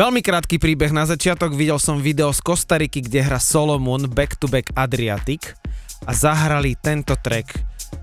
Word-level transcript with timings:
Veľmi 0.00 0.24
krátky 0.24 0.56
príbeh. 0.56 0.96
Na 0.96 1.04
začiatok 1.04 1.52
videl 1.52 1.76
som 1.76 2.00
video 2.00 2.32
z 2.32 2.40
Kostariky, 2.40 3.04
kde 3.04 3.20
hra 3.20 3.36
Solomon 3.36 4.08
Back 4.08 4.40
to 4.40 4.48
Back 4.48 4.72
Adriatic 4.72 5.52
a 6.08 6.16
zahrali 6.16 6.72
tento 6.72 7.20
track. 7.20 7.52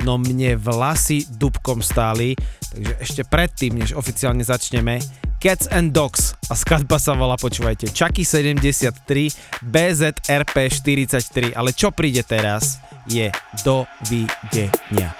No 0.05 0.21
mne 0.21 0.61
vlasy 0.61 1.25
dubkom 1.25 1.81
stáli, 1.81 2.37
takže 2.69 2.93
ešte 3.01 3.21
predtým, 3.25 3.81
než 3.81 3.97
oficiálne 3.97 4.45
začneme, 4.45 5.01
Cats 5.41 5.65
and 5.73 5.89
Dogs 5.89 6.37
a 6.45 6.53
skladba 6.53 7.01
sa 7.01 7.17
volá, 7.17 7.33
počúvajte, 7.33 7.89
Chucky 7.89 8.21
73, 8.21 9.65
BZRP 9.65 10.69
43, 10.69 11.57
ale 11.57 11.73
čo 11.73 11.89
príde 11.89 12.21
teraz 12.21 12.77
je 13.09 13.33
dovidenia. 13.65 15.17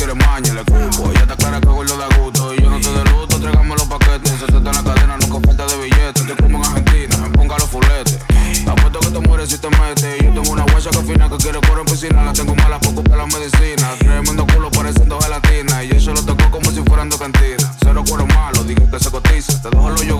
Tu 0.00 0.06
jeva 0.06 0.14
quiere 0.14 0.14
maña, 0.14 0.54
le 0.54 0.64
cupo. 0.64 1.10
Ella 1.10 1.20
está 1.20 1.36
clara 1.36 1.60
que 1.60 1.66
lo 1.66 1.96
da 1.96 2.08
gusto. 2.18 2.54
Y 2.54 2.62
yo 2.62 2.70
no 2.70 2.80
te 2.80 2.90
de 2.90 3.04
luto, 3.04 3.38
tráigame 3.38 3.74
los 3.74 3.84
paquetes. 3.84 4.32
Se 4.38 4.56
en 4.56 4.64
la 4.64 4.82
cadena, 4.82 5.18
nunca 5.18 5.46
falta 5.46 5.66
de 5.66 5.76
billetes. 5.76 6.26
Te 6.26 6.42
como 6.42 6.58
en 6.58 6.64
Argentina, 6.64 7.16
me 7.18 7.28
ponga 7.30 7.58
los 7.58 7.68
fuletes. 7.68 8.18
Apuesto 8.66 9.00
que 9.00 9.08
te 9.08 9.28
mueres 9.28 9.50
si 9.50 9.58
te 9.58 9.68
metes. 9.68 10.22
Yo 10.22 10.32
tengo 10.32 10.52
una 10.52 10.62
guacha 10.62 10.90
que 10.90 11.02
fina 11.02 11.28
que 11.28 11.36
quiere 11.36 11.60
correr 11.60 11.80
en 11.80 11.84
piscina. 11.84 12.24
La 12.24 12.32
tengo 12.32 12.54
mala 12.54 12.80
poco 12.80 13.02
para 13.02 13.16
la 13.18 13.26
medicina. 13.26 13.94
Tremendo 13.98 14.46
culo 14.46 14.70
pareciendo 14.70 15.20
gelatina. 15.20 15.84
Y 15.84 15.90
eso 15.90 16.12
lo 16.14 16.22
tocó 16.22 16.50
como 16.50 16.70
si 16.70 16.82
fueran 16.82 17.10
dos 17.10 17.18
cantinas. 17.18 17.76
Cero 17.82 18.02
cuero 18.08 18.26
malo, 18.26 18.64
digo 18.64 18.90
que 18.90 18.98
se 18.98 19.10
cotiza. 19.10 19.60
Te 19.60 19.68
dejo 19.68 19.88
el 19.88 19.98
hoyo 19.98 20.18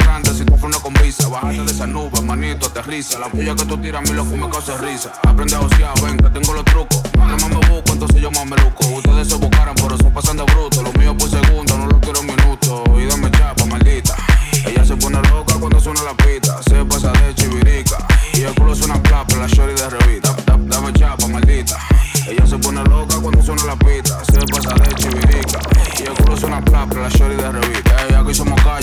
Bájate 1.30 1.62
de 1.62 1.70
esa 1.70 1.87
nube, 1.87 2.20
manito, 2.23 2.66
aterriza. 2.66 3.20
La 3.20 3.29
puya 3.29 3.55
que 3.55 3.65
tú 3.65 3.79
tiras, 3.79 4.02
mi 4.02 4.16
loco 4.16 4.37
me 4.37 4.51
causa 4.51 4.77
risa. 4.79 5.12
Aprende 5.23 5.55
a 5.55 5.61
ociar, 5.61 5.93
ven 6.03 6.16
que 6.16 6.29
tengo 6.29 6.53
los 6.53 6.65
trucos. 6.65 7.01
Más 7.16 7.48
me 7.48 7.55
busco, 7.55 7.93
entonces 7.93 8.20
yo 8.20 8.33
más 8.33 8.45
me 8.47 8.56
luco. 8.56 8.84
Ustedes 8.97 9.29
se 9.29 9.37
buscaron, 9.37 9.77
pero 9.77 9.97
son 9.97 10.12
pasando 10.12 10.45
bruto. 10.47 10.83
Lo 10.83 10.93
mío 10.95 11.16
por 11.16 11.30
segundo, 11.30 11.79
no 11.79 11.87
lo 11.87 12.01
quiero 12.01 12.20
minuto. 12.25 12.83
Y 12.98 13.06
dame 13.06 13.30
chapa, 13.30 13.65
maldita. 13.66 14.17
Ella 14.67 14.84
se 14.84 14.97
pone 14.97 15.23
loca 15.28 15.55
cuando 15.61 15.78
suena 15.78 16.03
la 16.03 16.14
pita. 16.14 16.61
Se 16.64 16.84
pasa 16.84 17.12
de 17.12 17.34
chivirica. 17.36 17.98
Y 18.34 18.42
el 18.42 18.55
culo 18.56 18.75
suena 18.75 19.01
plapa, 19.01 19.36
la 19.36 19.47
shorty 19.47 19.81
de 19.81 19.89
revista. 19.89 20.34
Dame 20.47 20.92
chapa, 20.95 21.28
maldita. 21.28 21.78
Ella 22.27 22.45
se 22.45 22.58
pone 22.58 22.83
loca 22.84 23.17
cuando 23.23 23.41
suena 23.41 23.64
la 23.67 23.77
pita. 23.77 24.19
Se 24.25 24.41
pasa 24.47 24.75
de 24.75 24.95
chivirica. 24.97 25.61
Y 25.97 26.03
el 26.03 26.14
culo 26.14 26.36
suena 26.36 26.61
plapa, 26.61 26.95
la 26.97 27.08
shorty 27.08 27.36
de 27.36 27.53
revista. 27.53 28.06
Ella 28.08 28.20
aquí 28.20 28.34
somos 28.34 28.61
calle, 28.62 28.80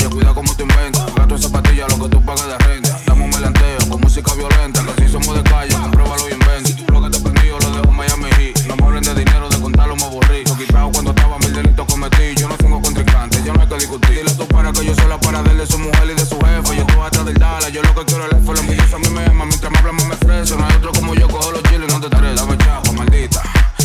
que 2.08 2.16
tú 2.16 2.24
pagas 2.24 2.48
de 2.48 2.58
renta. 2.58 3.00
Dame 3.06 3.24
un 3.26 3.30
melanteo 3.30 3.78
con 3.90 4.02
música 4.02 4.34
violenta. 4.34 4.84
Que 4.96 5.06
si 5.06 5.12
somos 5.12 5.36
de 5.36 5.44
calle, 5.44 5.76
pruébalo 5.92 6.30
y 6.30 6.34
inventa. 6.34 6.94
Lo 6.94 7.02
que 7.04 7.10
te 7.10 7.20
prendió 7.20 7.60
lo 7.60 7.72
dejo 7.72 7.92
Miami 7.92 8.30
Heat. 8.38 8.66
No 8.68 8.76
me 8.76 8.86
hablen 8.86 9.04
de 9.04 9.14
dinero, 9.16 9.50
de 9.50 9.60
contarlo 9.60 9.96
me 9.96 10.04
aburrí. 10.04 10.44
Lo 10.46 10.58
quitado 10.58 10.92
cuando 10.92 11.12
estaba 11.12 11.38
mil 11.40 11.54
delitos 11.54 11.86
cometí. 11.88 12.36
Yo 12.36 12.48
no 12.48 12.56
tengo 12.58 12.82
contrincante, 12.82 13.44
yo 13.44 13.54
no 13.54 13.62
hay 13.62 13.68
que 13.68 13.76
discutir. 13.76 14.10
Dile 14.18 14.32
tú 14.34 14.48
para 14.48 14.72
que 14.72 14.86
yo 14.86 14.96
soy 14.96 15.08
la 15.08 15.20
para 15.20 15.44
de 15.44 15.68
su 15.68 15.78
mujer 15.80 16.10
y 16.12 16.14
de 16.14 16.26
su 16.26 16.40
jefe. 16.40 16.76
Yo 16.76 16.82
estoy 16.82 17.02
hasta 17.02 17.24
del 17.24 17.36
Dala, 17.36 17.70
yo 17.70 17.82
lo 17.82 17.96
que 17.96 18.06
quiero 18.06 18.26
es 18.26 18.34
el. 18.34 18.46
Lo 18.46 18.60
envidioso 18.60 18.96
a 18.96 19.00
mí 19.00 19.10
me 19.10 19.26
ama, 19.26 19.46
mientras 19.46 19.72
me 19.72 19.78
hablamos 19.78 20.06
me 20.08 20.14
ofrece. 20.14 20.56
No 20.56 20.66
hay 20.66 20.76
otro 20.76 20.92
como 20.94 21.14
yo, 21.16 21.28
cojo 21.28 21.52
los 21.52 21.64
chiles, 21.64 21.92
no 21.92 22.00
te 22.00 22.08
estreses. 22.08 22.36
Dame 22.40 22.58
chapa, 22.58 22.92
maldita. 22.92 23.44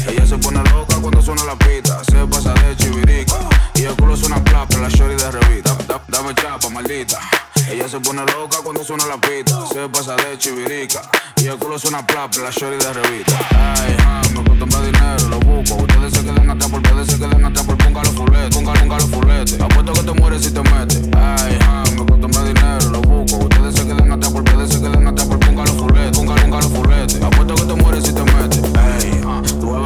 Ella 0.09 0.27
se 0.27 0.39
pone 0.39 0.63
loca 0.71 0.97
cuando 1.01 1.23
suena 1.23 1.45
la 1.45 1.57
pita. 1.57 2.03
Se 2.05 2.27
pasa 2.27 2.55
de 2.55 2.77
chivirica. 2.77 3.35
Y 3.75 3.83
el 3.83 3.95
culo 3.97 4.17
suena 4.17 4.43
plapa, 4.43 4.79
la 4.79 4.89
shorty 4.89 5.17
de 5.17 5.31
revista. 5.31 5.77
Dame 6.09 6.35
chapa, 6.35 6.69
maldita. 6.69 7.19
Pone 8.13 8.31
loca 8.33 8.59
cuando 8.63 8.85
suena 8.85 9.07
la. 9.07 9.19
Se 9.73 9.89
pasa 9.89 10.15
de 10.17 10.37
chivirica. 10.37 11.01
Y 11.39 11.47
el 11.47 11.57
culo 11.57 11.79
suena 11.79 12.07
plapa, 12.07 12.41
la 12.41 12.51
shorty 12.51 12.77
de 12.77 12.93
revista. 12.93 13.39
Ay, 13.53 13.97
ja, 13.99 14.21
me 14.35 14.67
más 14.67 14.85
dinero, 14.85 15.29
lo 15.31 15.41
busco. 15.41 15.77
Ustedes 15.77 16.13
se 16.13 16.23
quedan 16.23 16.51
hasta 16.51 16.69
por, 16.69 16.81
ustedes 16.81 17.07
se 17.07 17.19
quedan 17.19 17.43
hasta 17.43 17.65
por, 17.65 17.83
fuletes, 18.13 18.55
ponga, 18.55 18.75
ponga 18.75 18.97
los 18.99 19.11
fuletes. 19.11 19.59
Apuesto 19.59 19.93
que 19.95 20.03
te 20.03 20.13
mueres 20.13 20.45
si 20.45 20.51
te 20.51 20.61
metes. 20.61 21.01
Ay, 21.17 21.59
ja, 21.59 21.85
me 21.93 22.29
más 22.29 22.45
dinero, 22.45 22.62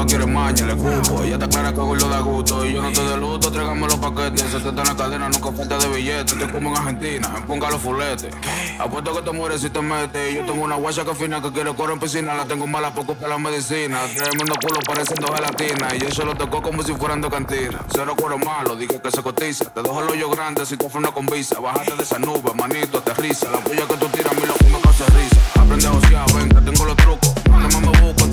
jeva 0.06 0.25
quiere 0.25 0.27
maña, 0.27 0.67
le 0.67 0.77
cupo. 0.77 1.22
Ella 1.22 1.34
está 1.34 1.49
clara 1.49 1.72
que 1.72 1.78
lo 1.78 2.09
da 2.09 2.21
gusto. 2.21 2.65
Y 2.65 2.72
yo 2.75 2.83
no 2.83 2.93
te 2.93 3.03
de 3.03 3.17
luto, 3.17 3.50
tráigame 3.50 3.87
los 3.87 3.97
paquetes. 3.97 4.43
Se 4.43 4.61
te 4.61 4.69
está 4.69 4.83
en 4.83 4.89
la 4.89 4.97
cadena, 4.97 5.28
nunca 5.28 5.53
falta 5.53 5.78
de 5.78 5.89
billetes. 5.89 6.39
Te 6.39 6.50
como 6.50 6.71
en 6.71 6.77
Argentina, 6.77 7.44
ponga 7.47 7.71
los 7.71 7.81
fuletes. 7.81 8.34
Apuesto 8.78 9.15
que 9.15 9.22
te 9.22 9.33
mueres 9.33 9.61
si 9.61 9.71
te 9.71 9.81
metes. 9.81 10.34
Yo 10.34 10.44
tengo 10.44 10.65
una 10.65 10.77
guacha 10.77 11.05
que 11.05 11.15
fina 11.15 11.41
que 11.41 11.53
quiere 11.53 11.75
correr 11.75 11.94
en 11.94 12.00
piscina. 12.00 12.34
La 12.34 12.44
tengo 12.44 12.67
mala 12.67 12.93
poco 12.94 13.15
para 13.15 13.31
la 13.31 13.39
medicina. 13.39 14.00
Tremendo 14.17 14.55
culo 14.61 14.81
pareciendo 14.87 15.33
gelatina. 15.33 15.94
Y 15.94 15.99
yo 16.00 16.11
se 16.11 16.25
lo 16.25 16.34
tocó 16.34 16.62
como 16.62 16.83
si 16.83 16.94
fueran 16.94 17.21
de 17.21 17.31
cantina. 17.31 17.81
Cero 17.94 18.15
cuero 18.17 18.38
malo, 18.38 18.77
dije 18.77 19.00
que 19.00 19.11
se 19.11 19.23
cotiza. 19.23 19.67
Te 19.67 19.83
dejo 19.83 20.03
el 20.03 20.11
hoyo 20.11 20.31
grande 20.31 20.65
si 20.67 20.77
tú 20.77 20.88
fueras 20.88 21.12
con 21.12 21.27
visa. 21.27 21.61
Bájate 21.61 21.97
de 21.97 22.03
esa 22.03 22.19
nube, 22.19 22.53
manito, 22.55 22.99
aterriza. 22.99 23.50
La 23.50 23.59
puya 23.59 23.87
que 23.87 23.97
tú 23.97 24.06
tiras, 24.09 24.34
mi 24.34 24.47
loco 24.47 24.65
me 24.65 24.81
causa 24.81 25.05
risa. 25.06 25.61
Aprende 25.61 25.87
a 25.87 25.93
ociar, 25.93 26.33
ven 26.34 26.49
que 26.49 26.61
tengo 26.61 26.84
los 26.84 26.97
trucos. 26.97 27.45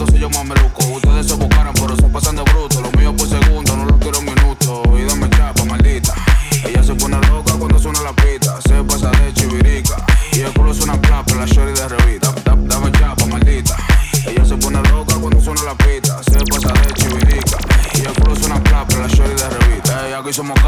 Busco, 0.03 0.15
entonces 0.15 0.19
yo 0.19 0.29
más. 0.29 0.95
Ustedes 0.95 1.27
se 1.27 1.33
buscaron, 1.35 1.73
pero 1.73 1.95
son 1.95 2.11
pasando 2.11 2.43
bruto. 2.45 2.81
Lo 2.81 2.91
mío 2.91 3.15
por 3.15 3.27
segundo, 3.27 3.75
no 3.77 3.85
lo 3.85 3.99
quiero 3.99 4.19
un 4.19 4.25
minuto. 4.25 4.83
Y 4.97 5.03
dame 5.03 5.29
chapa, 5.29 5.63
maldita. 5.63 6.13
Ella 6.65 6.83
se 6.83 6.93
pone 6.95 7.17
loca 7.27 7.53
cuando 7.53 7.79
suena 7.79 8.01
la 8.01 8.13
pita. 8.13 8.59
Se 8.61 8.83
pasa 8.83 9.11
de 9.11 9.33
chivirica. 9.33 9.95
Y 10.33 10.41
el 10.41 10.53
culo 10.53 10.73
suena 10.73 10.99
plapa, 10.99 11.35
la 11.35 11.45
shorty 11.45 11.79
de 11.79 11.87
revista. 11.87 12.33
Dame 12.43 12.91
chapa, 12.91 13.25
maldita. 13.27 13.77
Ella 14.27 14.45
se 14.45 14.57
pone 14.57 14.81
loca 14.89 15.15
cuando 15.15 15.41
suena 15.41 15.63
la 15.63 15.75
pita. 15.75 16.21
Se 16.23 16.39
pasa 16.45 16.73
de 16.73 16.93
chivirica. 16.93 17.57
Y 17.95 18.01
el 18.01 18.13
culo 18.13 18.35
suena 18.35 18.61
plapa, 18.63 18.95
la 18.97 19.07
shorty 19.07 19.35
de 19.35 19.49
revista. 19.49 20.07
Ey, 20.07 20.13
aquí 20.13 20.33
somos 20.33 20.59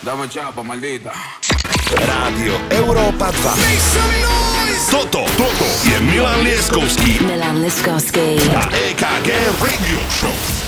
Dame 0.00 0.28
chapa, 0.28 0.62
maldita. 0.62 1.12
Rádio 1.92 2.56
Európa 2.72 3.28
2. 3.28 4.88
Toto, 4.88 5.28
toto 5.36 5.68
je 5.84 6.00
Milan 6.00 6.40
Lieskovský. 6.40 7.20
Milan 7.20 7.60
Lieskovský. 7.60 8.40
A 8.56 8.64
EKG 8.72 9.28
Radio 9.60 10.00
Show. 10.08 10.60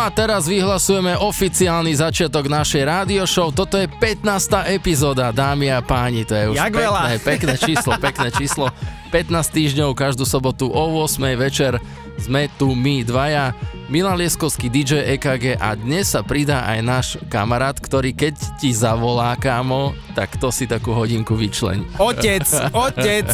No 0.00 0.08
a 0.08 0.16
teraz 0.16 0.48
vyhlasujeme 0.48 1.12
oficiálny 1.12 1.92
začiatok 1.92 2.48
našej 2.48 2.88
rádio 2.88 3.20
show. 3.28 3.52
Toto 3.52 3.76
je 3.76 3.84
15. 3.84 4.72
epizóda, 4.72 5.28
dámy 5.28 5.68
a 5.68 5.84
páni. 5.84 6.24
To 6.24 6.32
je 6.32 6.44
už 6.48 6.56
Jak 6.56 6.72
pekné, 6.72 6.84
veľa. 6.88 7.02
pekné 7.20 7.54
číslo, 7.60 7.92
pekné 8.00 8.28
číslo. 8.32 8.72
15 9.12 9.28
týždňov 9.52 9.92
každú 9.92 10.24
sobotu 10.24 10.72
o 10.72 11.04
8 11.04 11.20
večer 11.36 11.76
sme 12.16 12.48
tu 12.56 12.72
my 12.72 13.04
dvaja. 13.04 13.52
Milan 13.92 14.16
Lieskovský 14.16 14.72
DJ 14.72 15.04
EKG 15.20 15.60
a 15.60 15.76
dnes 15.76 16.16
sa 16.16 16.24
pridá 16.24 16.64
aj 16.64 16.78
náš 16.80 17.06
kamarát, 17.28 17.76
ktorý 17.76 18.16
keď 18.16 18.40
ti 18.60 18.76
zavolá, 18.76 19.32
kámo, 19.40 19.96
tak 20.12 20.36
to 20.36 20.52
si 20.52 20.68
takú 20.68 20.92
hodinku 20.92 21.32
vyčleň. 21.32 21.96
Otec, 21.96 22.44
otec. 22.76 23.32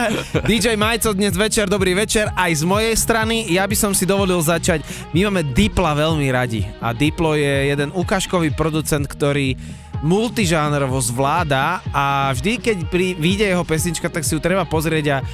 DJ 0.52 0.76
Majco 0.76 1.16
dnes 1.16 1.32
večer, 1.32 1.64
dobrý 1.64 1.96
večer. 1.96 2.28
Aj 2.36 2.52
z 2.52 2.60
mojej 2.68 2.92
strany, 2.92 3.48
ja 3.48 3.64
by 3.64 3.72
som 3.72 3.96
si 3.96 4.04
dovolil 4.04 4.36
začať. 4.44 4.84
My 5.16 5.32
máme 5.32 5.48
Dipla 5.56 5.96
veľmi 5.96 6.28
radi. 6.28 6.68
A 6.84 6.92
Diplo 6.92 7.32
je 7.32 7.72
jeden 7.72 7.88
ukážkový 7.96 8.52
producent, 8.52 9.08
ktorý 9.08 9.56
multižánrovo 10.04 11.00
zvláda 11.00 11.80
a 11.88 12.28
vždy, 12.36 12.60
keď 12.60 12.76
pri, 12.92 13.16
vyjde 13.16 13.56
jeho 13.56 13.64
pesnička, 13.64 14.12
tak 14.12 14.28
si 14.28 14.36
ju 14.36 14.44
treba 14.44 14.68
pozrieť 14.68 15.06
a 15.08 15.16
e, 15.18 15.24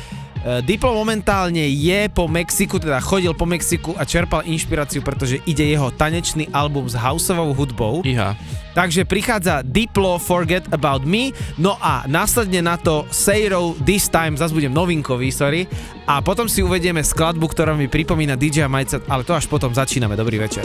Diplo 0.63 0.95
momentálne 0.95 1.67
je 1.67 2.07
po 2.15 2.31
Mexiku, 2.31 2.79
teda 2.79 3.03
chodil 3.03 3.35
po 3.35 3.43
Mexiku 3.43 3.99
a 3.99 4.07
čerpal 4.07 4.47
inšpiráciu, 4.47 5.03
pretože 5.03 5.43
ide 5.51 5.67
jeho 5.67 5.91
tanečný 5.91 6.47
album 6.55 6.87
s 6.87 6.95
houseovou 6.95 7.51
hudbou. 7.59 8.07
Iha. 8.07 8.39
Takže 8.73 9.05
prichádza 9.05 9.61
Diplo 9.65 10.17
Forget 10.19 10.69
About 10.73 11.05
Me, 11.05 11.33
no 11.61 11.77
a 11.81 12.05
následne 12.09 12.65
na 12.65 12.81
to 12.81 13.05
Sayro 13.13 13.77
This 13.85 14.09
Time, 14.09 14.37
zase 14.37 14.57
budem 14.57 14.73
novinkový, 14.73 15.29
sorry, 15.33 15.69
a 16.09 16.25
potom 16.25 16.49
si 16.49 16.65
uvedieme 16.65 17.05
skladbu, 17.05 17.47
ktorá 17.53 17.77
mi 17.77 17.87
pripomína 17.87 18.35
DJ 18.35 18.67
Majca, 18.67 19.05
ale 19.07 19.23
to 19.23 19.37
až 19.37 19.47
potom 19.47 19.71
začíname. 19.71 20.17
Dobrý 20.17 20.41
večer. 20.41 20.65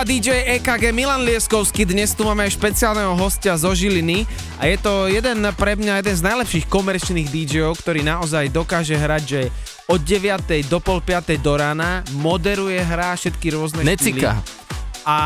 Hudba 0.00 0.16
DJ 0.16 0.56
EKG 0.56 0.96
Milan 0.96 1.28
Lieskovský, 1.28 1.84
dnes 1.84 2.16
tu 2.16 2.24
máme 2.24 2.48
aj 2.48 2.56
špeciálneho 2.56 3.12
hostia 3.20 3.52
zo 3.60 3.68
Žiliny 3.76 4.24
a 4.56 4.64
je 4.64 4.80
to 4.80 5.12
jeden 5.12 5.44
pre 5.60 5.76
mňa 5.76 6.00
jeden 6.00 6.16
z 6.16 6.24
najlepších 6.24 6.72
komerčných 6.72 7.28
DJov, 7.28 7.76
ktorý 7.84 8.00
naozaj 8.00 8.48
dokáže 8.48 8.96
hrať, 8.96 9.22
že 9.28 9.40
od 9.92 10.00
9. 10.00 10.40
do 10.72 10.80
pol 10.80 11.04
5. 11.04 11.36
do 11.44 11.52
rána 11.52 12.00
moderuje, 12.16 12.80
hrá 12.80 13.12
všetky 13.12 13.52
rôzne 13.52 13.84
Necika. 13.84 14.40
Štýly 14.40 14.59
a 15.04 15.18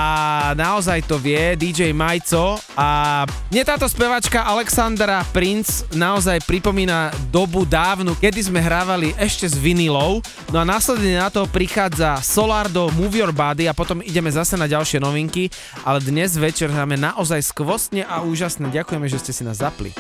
naozaj 0.55 1.07
to 1.07 1.19
vie 1.19 1.59
DJ 1.59 1.91
Majco 1.91 2.59
a 2.79 3.23
mne 3.51 3.63
táto 3.67 3.87
spevačka 3.91 4.47
Alexandra 4.47 5.23
Prince 5.35 5.87
naozaj 5.95 6.43
pripomína 6.47 7.11
dobu 7.31 7.67
dávnu, 7.67 8.15
kedy 8.19 8.51
sme 8.51 8.63
hrávali 8.63 9.13
ešte 9.19 9.47
s 9.47 9.57
vinilou, 9.59 10.23
no 10.51 10.57
a 10.59 10.65
následne 10.65 11.19
na 11.19 11.29
to 11.31 11.47
prichádza 11.51 12.19
Solardo 12.23 12.91
Move 12.95 13.21
Your 13.21 13.33
Body 13.35 13.67
a 13.67 13.77
potom 13.77 14.03
ideme 14.03 14.31
zase 14.33 14.55
na 14.55 14.71
ďalšie 14.71 15.03
novinky, 15.03 15.53
ale 15.83 16.03
dnes 16.03 16.35
večer 16.39 16.73
hráme 16.73 16.99
naozaj 16.99 17.45
skvostne 17.45 18.07
a 18.07 18.23
úžasne. 18.25 18.73
Ďakujeme, 18.73 19.07
že 19.11 19.21
ste 19.21 19.33
si 19.37 19.43
nás 19.43 19.61
zapli. 19.61 19.93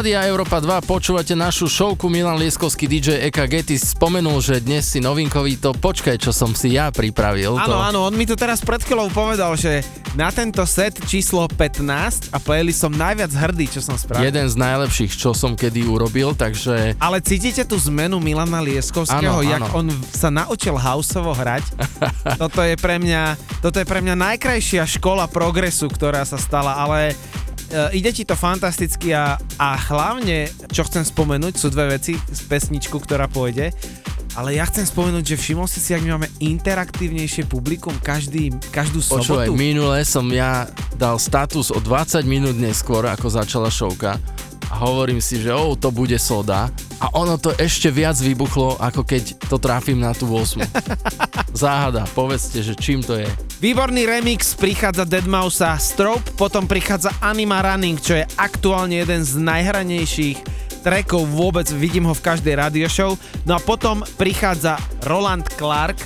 Rádia 0.00 0.24
Európa 0.32 0.64
2 0.64 0.80
počúvate 0.88 1.36
našu 1.36 1.68
showku 1.68 2.08
Milan 2.08 2.40
Lieskovský 2.40 2.88
DJ 2.88 3.20
EKG. 3.28 3.68
Ty 3.68 3.76
spomenul, 3.76 4.40
že 4.40 4.56
dnes 4.64 4.88
si 4.88 4.96
novinkový 4.96 5.60
to 5.60 5.76
počkaj, 5.76 6.16
čo 6.16 6.32
som 6.32 6.56
si 6.56 6.72
ja 6.72 6.88
pripravil. 6.88 7.52
to... 7.52 7.68
Áno, 7.68 7.84
áno, 7.84 7.98
on 8.08 8.16
mi 8.16 8.24
to 8.24 8.32
teraz 8.32 8.64
pred 8.64 8.80
chvíľou 8.80 9.12
povedal, 9.12 9.52
že 9.60 9.84
na 10.16 10.32
tento 10.32 10.64
set 10.64 10.96
číslo 11.04 11.44
15 11.52 12.32
a 12.32 12.40
playlist 12.40 12.80
som 12.80 12.88
najviac 12.88 13.28
hrdý, 13.28 13.68
čo 13.68 13.84
som 13.84 13.92
spravil. 14.00 14.24
Jeden 14.24 14.48
z 14.48 14.56
najlepších, 14.56 15.12
čo 15.20 15.36
som 15.36 15.52
kedy 15.52 15.84
urobil, 15.84 16.32
takže 16.32 16.96
Ale 16.96 17.20
cítite 17.20 17.68
tú 17.68 17.76
zmenu 17.92 18.24
Milana 18.24 18.64
Lieskovského, 18.64 19.44
Áno, 19.44 19.44
jak 19.44 19.68
on 19.76 19.92
sa 20.16 20.32
naučil 20.32 20.80
houseovo 20.80 21.36
hrať? 21.36 21.76
toto 22.40 22.64
je 22.64 22.72
pre 22.80 22.96
mňa, 22.96 23.36
toto 23.60 23.76
je 23.76 23.84
pre 23.84 24.00
mňa 24.00 24.16
najkrajšia 24.16 24.88
škola 24.96 25.28
progresu, 25.28 25.92
ktorá 25.92 26.24
sa 26.24 26.40
stala, 26.40 26.72
ale 26.72 27.12
ide 27.94 28.10
ti 28.10 28.26
to 28.26 28.34
fantasticky 28.34 29.14
a, 29.14 29.38
a 29.58 29.68
hlavne, 29.90 30.50
čo 30.70 30.82
chcem 30.86 31.06
spomenúť, 31.06 31.54
sú 31.54 31.70
dve 31.70 31.98
veci 31.98 32.18
z 32.18 32.40
pesničku, 32.50 32.98
ktorá 32.98 33.30
pôjde. 33.30 33.70
Ale 34.38 34.54
ja 34.54 34.62
chcem 34.70 34.86
spomenúť, 34.86 35.34
že 35.34 35.36
všimol 35.38 35.66
si 35.66 35.82
si, 35.82 35.90
ak 35.90 36.06
my 36.06 36.10
máme 36.14 36.30
interaktívnejšie 36.38 37.50
publikum 37.50 37.90
každý, 37.98 38.54
každú 38.70 39.02
počúvaj, 39.02 39.50
sobotu. 39.50 39.58
minule 39.58 39.98
som 40.06 40.22
ja 40.30 40.70
dal 40.94 41.18
status 41.18 41.74
o 41.74 41.82
20 41.82 42.22
minút 42.30 42.54
neskôr, 42.54 43.02
ako 43.10 43.26
začala 43.26 43.66
showka 43.66 44.22
a 44.70 44.74
hovorím 44.86 45.18
si, 45.18 45.42
že 45.42 45.50
oh, 45.50 45.74
to 45.74 45.90
bude 45.90 46.14
soda 46.22 46.70
a 47.02 47.10
ono 47.18 47.42
to 47.42 47.50
ešte 47.58 47.90
viac 47.90 48.14
vybuchlo, 48.14 48.78
ako 48.78 49.02
keď 49.02 49.50
to 49.50 49.58
trafím 49.58 49.98
na 49.98 50.14
tú 50.14 50.30
8. 50.30 50.62
Záhada, 51.66 52.06
povedzte, 52.14 52.62
že 52.62 52.78
čím 52.78 53.02
to 53.02 53.18
je. 53.18 53.26
Výborný 53.60 54.08
remix 54.08 54.56
prichádza 54.56 55.04
Deadmausa 55.04 55.76
Strobe, 55.76 56.24
potom 56.40 56.64
prichádza 56.64 57.12
Anima 57.20 57.60
Running, 57.60 58.00
čo 58.00 58.16
je 58.16 58.24
aktuálne 58.40 58.96
jeden 59.04 59.20
z 59.20 59.36
najhranejších 59.36 60.40
trackov 60.80 61.28
vôbec, 61.28 61.68
vidím 61.76 62.08
ho 62.08 62.16
v 62.16 62.24
každej 62.24 62.56
radio 62.56 62.88
show. 62.88 63.20
No 63.44 63.52
a 63.52 63.60
potom 63.60 64.00
prichádza 64.16 64.80
Roland 65.04 65.44
Clark, 65.60 66.00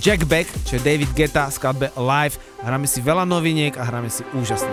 Jack 0.00 0.24
Beck, 0.24 0.48
čo 0.64 0.80
je 0.80 0.84
David 0.88 1.12
Guetta 1.12 1.52
v 1.52 1.56
skladbe 1.60 1.92
Live. 2.00 2.40
Hráme 2.64 2.88
si 2.88 3.04
veľa 3.04 3.28
noviniek 3.28 3.76
a 3.76 3.84
hráme 3.84 4.08
si 4.08 4.24
úžasne. 4.32 4.72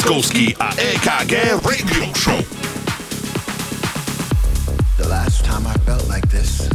Lieskovský 0.00 0.56
a 0.56 0.72
EKG 0.80 1.60
Radio 1.60 2.08
Show. 2.16 2.40
The 4.96 5.06
last 5.06 5.44
time 5.44 5.66
I 5.66 5.74
felt 5.84 6.08
like 6.08 6.24
this, 6.30 6.70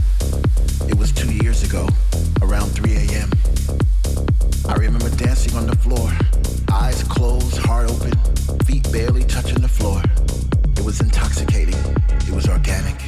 it 0.88 0.94
was 0.94 1.12
two 1.12 1.34
years 1.42 1.64
ago, 1.64 1.90
around 2.44 2.70
3 2.78 2.94
a.m. 2.94 3.32
I 4.70 4.76
remember 4.76 5.10
dancing 5.18 5.58
on 5.58 5.66
the 5.66 5.76
floor, 5.76 6.06
eyes 6.72 7.02
closed, 7.02 7.58
heart 7.58 7.90
open, 7.90 8.14
feet 8.64 8.86
barely 8.92 9.24
touching 9.24 9.60
the 9.60 9.74
floor. 9.74 10.04
It 10.78 10.86
was 10.86 11.02
intoxicating, 11.02 11.82
it 12.30 12.32
was 12.32 12.48
organic. 12.48 13.02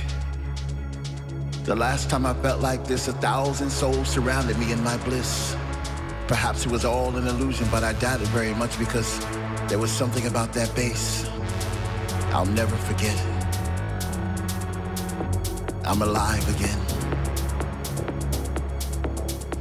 The 1.65 1.75
last 1.75 2.09
time 2.09 2.25
I 2.25 2.33
felt 2.41 2.59
like 2.59 2.87
this, 2.87 3.07
a 3.07 3.13
thousand 3.13 3.69
souls 3.69 4.09
surrounded 4.09 4.57
me 4.57 4.71
in 4.71 4.83
my 4.83 4.97
bliss. 5.05 5.55
Perhaps 6.27 6.65
it 6.65 6.71
was 6.71 6.85
all 6.85 7.15
an 7.15 7.27
illusion, 7.27 7.67
but 7.69 7.83
I 7.83 7.93
doubt 7.93 8.19
it 8.19 8.27
very 8.29 8.55
much 8.55 8.79
because 8.79 9.23
there 9.67 9.77
was 9.77 9.91
something 9.91 10.25
about 10.27 10.53
that 10.53 10.73
bass 10.75 11.27
I'll 12.31 12.45
never 12.45 12.75
forget. 12.75 13.17
I'm 15.85 16.01
alive 16.01 16.47
again. 16.55 16.79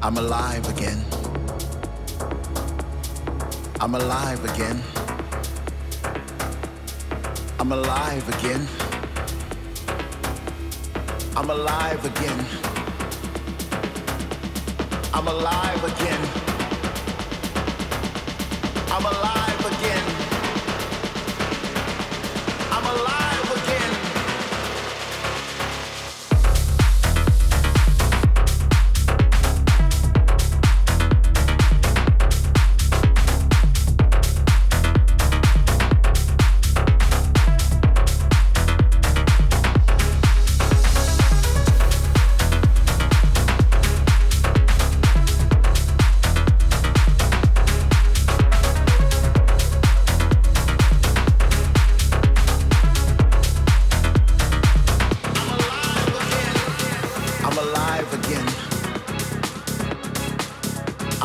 I'm 0.02 0.18
alive 0.18 0.68
again. 0.68 1.02
I'm 3.80 3.94
alive 3.94 4.44
again. 4.44 4.82
I'm 7.58 7.72
alive 7.72 8.28
again. 8.38 8.66
I'm 11.36 11.48
alive 11.50 12.04
again. 12.04 12.44
I'm 15.14 15.28
alive 15.28 15.84
again. 15.84 16.45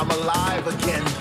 I'm 0.02 0.10
alive 0.10 0.66
again. 0.66 1.21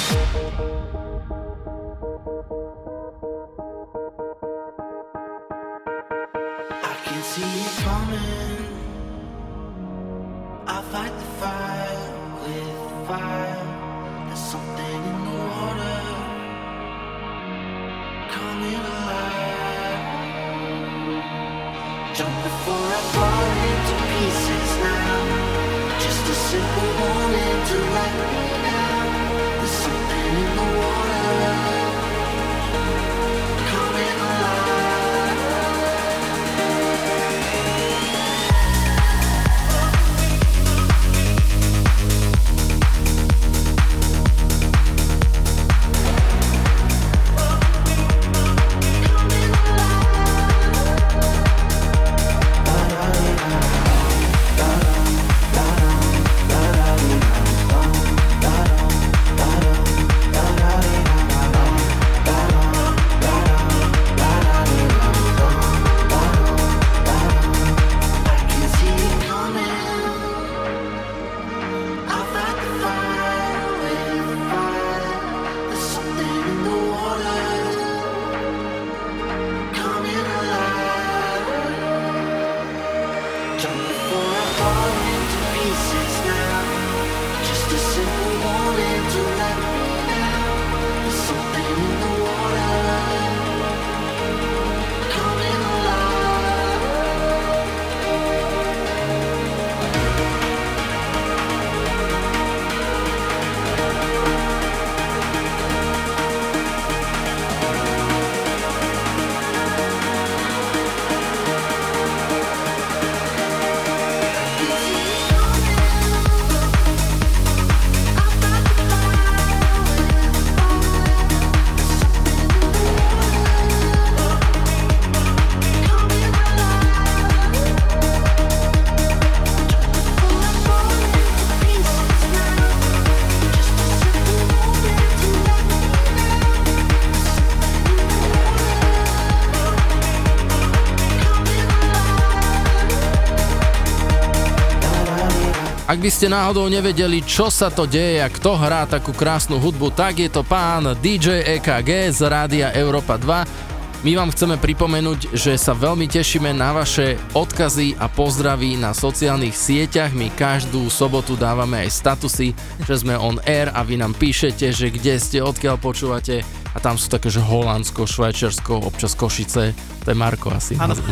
Ak 145.91 145.99
by 145.99 146.07
ste 146.07 146.31
náhodou 146.31 146.71
nevedeli, 146.71 147.19
čo 147.19 147.51
sa 147.51 147.67
to 147.67 147.83
deje 147.83 148.23
a 148.23 148.31
kto 148.31 148.55
hrá 148.55 148.87
takú 148.87 149.11
krásnu 149.11 149.59
hudbu, 149.59 149.91
tak 149.91 150.23
je 150.23 150.31
to 150.31 150.39
pán 150.39 150.95
DJ 151.03 151.43
EKG 151.59 152.15
z 152.15 152.31
Rádia 152.31 152.71
Európa 152.71 153.19
2. 153.19 154.07
My 154.07 154.15
vám 154.15 154.31
chceme 154.31 154.55
pripomenúť, 154.55 155.35
že 155.35 155.59
sa 155.59 155.75
veľmi 155.75 156.07
tešíme 156.07 156.55
na 156.55 156.71
vaše 156.71 157.19
odkazy 157.35 157.99
a 157.99 158.07
pozdravy 158.07 158.79
na 158.79 158.95
sociálnych 158.95 159.51
sieťach. 159.51 160.15
My 160.15 160.31
každú 160.31 160.87
sobotu 160.87 161.35
dávame 161.35 161.83
aj 161.83 161.91
statusy, 161.91 162.55
že 162.87 162.95
sme 162.95 163.19
on 163.19 163.43
air 163.43 163.67
a 163.75 163.83
vy 163.83 163.99
nám 163.99 164.15
píšete, 164.15 164.71
že 164.71 164.95
kde 164.95 165.19
ste, 165.19 165.43
odkiaľ 165.43 165.75
počúvate 165.75 166.39
a 166.71 166.79
tam 166.79 166.95
sú 166.95 167.11
také, 167.11 167.27
že 167.27 167.43
Holandsko, 167.43 168.07
Švajčiarsko, 168.07 168.79
občas 168.79 169.11
Košice, 169.11 169.75
to 169.75 170.07
je 170.07 170.15
Marko 170.15 170.55
asi. 170.55 170.79
Áno. 170.79 170.95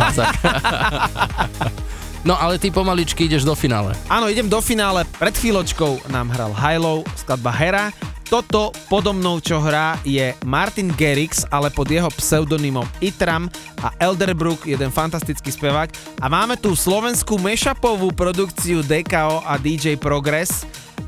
No 2.27 2.35
ale 2.35 2.59
ty 2.59 2.67
pomaličky 2.67 3.31
ideš 3.31 3.47
do 3.47 3.55
finále. 3.55 3.95
Áno, 4.11 4.27
idem 4.27 4.51
do 4.51 4.59
finále. 4.59 5.07
Pred 5.15 5.39
chvíľočkou 5.39 6.11
nám 6.11 6.27
hral 6.35 6.51
Hilo, 6.51 7.07
skladba 7.15 7.51
Hera. 7.55 7.85
Toto 8.29 8.69
podo 8.91 9.09
mnou, 9.09 9.41
čo 9.41 9.57
hrá, 9.57 9.97
je 10.05 10.37
Martin 10.45 10.93
Gerix, 10.93 11.49
ale 11.49 11.73
pod 11.73 11.89
jeho 11.89 12.11
pseudonymom 12.13 12.85
Itram 13.01 13.49
a 13.81 13.89
Elderbrook, 13.97 14.69
jeden 14.69 14.93
fantastický 14.93 15.49
spevák. 15.49 15.89
A 16.21 16.29
máme 16.29 16.53
tu 16.53 16.77
slovenskú 16.77 17.41
mashupovú 17.41 18.13
produkciu 18.13 18.85
DKO 18.85 19.41
a 19.41 19.57
DJ 19.57 19.97
Progress 19.97 20.67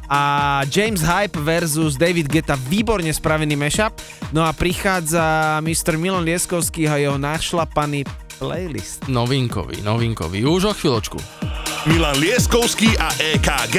a 0.10 0.66
James 0.68 1.00
Hype 1.00 1.40
versus 1.40 1.96
David 1.96 2.28
Geta, 2.28 2.60
výborne 2.68 3.14
spravený 3.14 3.54
mashup. 3.56 3.96
No 4.36 4.44
a 4.44 4.52
prichádza 4.52 5.62
Mr. 5.64 5.96
Milan 6.02 6.28
Lieskovský 6.28 6.90
a 6.90 7.00
jeho 7.00 7.16
našlapaný 7.16 8.04
playlist. 8.42 9.06
Novinkový, 9.06 9.86
novinkový. 9.86 10.42
Už 10.50 10.64
o 10.66 10.74
chvíľočku. 10.74 11.22
Milan 11.86 12.18
Lieskovský 12.18 12.98
a 12.98 13.14
EKG 13.22 13.78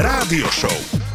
Rádio 0.00 0.48
Show. 0.48 1.07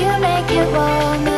You 0.00 0.12
make 0.20 0.50
it 0.50 0.68
warmer, 0.72 1.33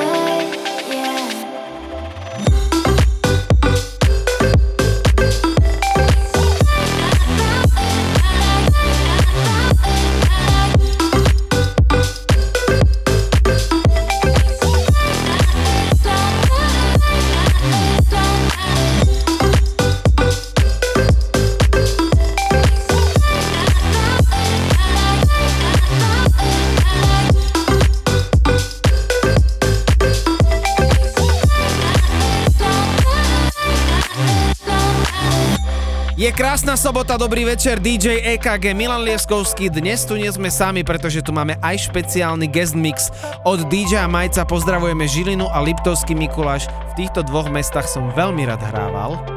krásna 36.67 36.91
sobota, 36.91 37.15
dobrý 37.15 37.47
večer, 37.47 37.79
DJ 37.79 38.27
EKG 38.35 38.75
Milan 38.75 39.07
Lieskovský. 39.07 39.71
Dnes 39.71 40.03
tu 40.03 40.19
nie 40.19 40.27
sme 40.27 40.51
sami, 40.51 40.83
pretože 40.83 41.23
tu 41.23 41.31
máme 41.31 41.55
aj 41.63 41.95
špeciálny 41.95 42.51
guest 42.51 42.75
mix 42.75 43.07
od 43.47 43.71
DJ 43.71 44.11
Majca. 44.11 44.43
Pozdravujeme 44.43 45.07
Žilinu 45.07 45.47
a 45.47 45.63
Liptovský 45.63 46.19
Mikuláš. 46.19 46.67
V 46.91 47.07
týchto 47.07 47.23
dvoch 47.23 47.47
mestách 47.55 47.87
som 47.87 48.11
veľmi 48.19 48.51
rád 48.51 48.67
hrával. 48.67 49.36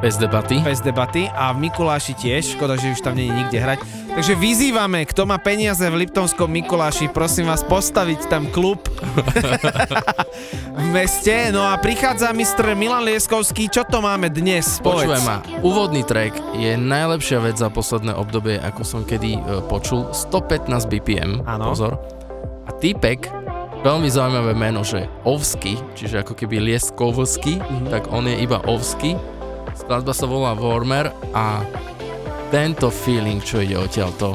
Bez 0.00 0.16
debaty. 0.16 0.56
Bez 0.58 0.80
debaty 0.80 1.28
a 1.28 1.52
v 1.52 1.60
Mikuláši 1.62 2.12
tiež, 2.14 2.56
škoda, 2.56 2.72
že 2.74 2.90
už 2.90 3.00
tam 3.00 3.12
nie 3.12 3.28
je 3.28 3.34
nikde 3.34 3.58
hrať. 3.58 3.78
Takže 4.10 4.32
vyzývame, 4.34 5.04
kto 5.04 5.22
má 5.22 5.36
peniaze 5.36 5.84
v 5.84 6.02
Liptonskom 6.02 6.48
Mikuláši, 6.48 7.06
prosím 7.06 7.46
vás 7.46 7.60
postaviť 7.60 8.26
tam 8.26 8.48
klub 8.48 8.80
v 10.74 10.86
meste. 10.88 11.52
No 11.52 11.62
a 11.62 11.76
prichádza 11.76 12.32
mistr 12.32 12.72
Milan 12.72 13.04
Lieskovský, 13.04 13.68
čo 13.68 13.84
to 13.84 14.00
máme 14.00 14.28
dnes? 14.28 14.80
Povedz. 14.80 15.20
ma, 15.20 15.44
úvodný 15.60 16.00
track 16.00 16.32
je 16.54 16.74
najlepšia 16.74 17.38
vec 17.40 17.56
za 17.56 17.68
posledné 17.68 18.10
obdobie, 18.12 18.56
ako 18.56 18.82
som 18.82 19.00
kedy 19.02 19.36
e, 19.36 19.40
počul. 19.66 20.08
115 20.10 20.66
BPM, 20.86 21.44
Áno. 21.44 21.70
pozor. 21.70 22.00
A 22.64 22.72
týpek, 22.72 23.28
veľmi 23.80 24.08
zaujímavé 24.08 24.52
meno, 24.54 24.80
že 24.80 25.04
Ovsky, 25.22 25.76
čiže 25.92 26.20
ako 26.20 26.34
keby 26.34 26.56
Lieskovsky, 26.58 27.58
Mhm. 27.58 27.86
tak 27.90 28.08
on 28.08 28.24
je 28.24 28.36
iba 28.38 28.58
Ovsky. 28.64 29.14
Skladba 29.80 30.12
sa 30.12 30.28
volá 30.28 30.52
Warmer 30.52 31.08
a 31.32 31.64
tento 32.52 32.92
feeling, 32.92 33.40
čo 33.40 33.64
ide 33.64 33.80
odtiaľ 33.80 34.12
to, 34.20 34.30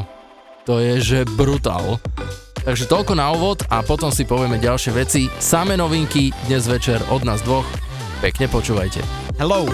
je 0.82 0.98
že 0.98 1.20
brutál. 1.38 2.02
Takže 2.66 2.89
toľko 2.89 3.14
na 3.14 3.30
úvod 3.30 3.62
a 3.70 3.86
potom 3.86 4.10
si 4.10 4.26
povieme 4.26 4.58
ďalšie 4.58 4.91
veci. 4.98 5.30
Samé 5.38 5.78
novinky 5.78 6.34
dnes 6.50 6.66
večer 6.66 6.98
od 7.14 7.22
nás 7.22 7.46
dvoch. 7.46 7.68
Pekne 8.26 8.50
počúvajte. 8.50 9.06
Hello. 9.38 9.70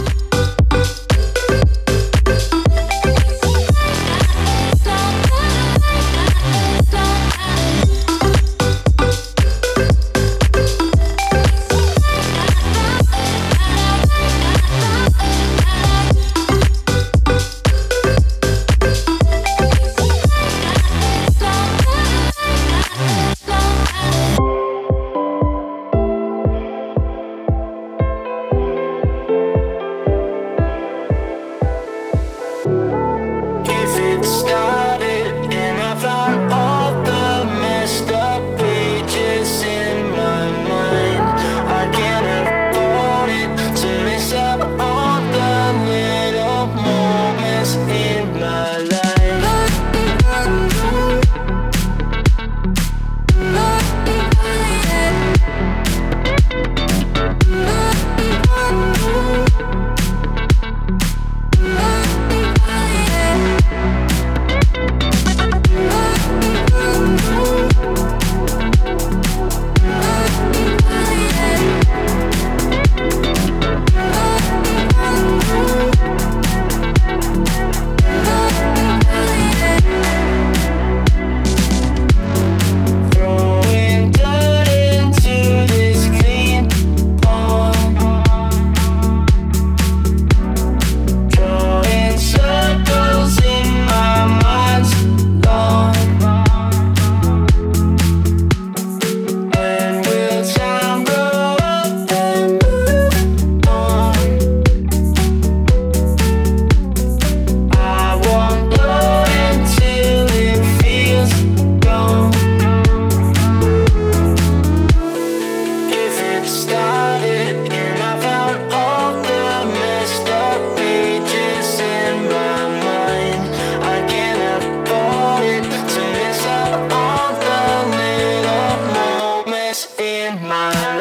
in 130.00 130.42
my 130.48 130.70
life. 130.98 131.01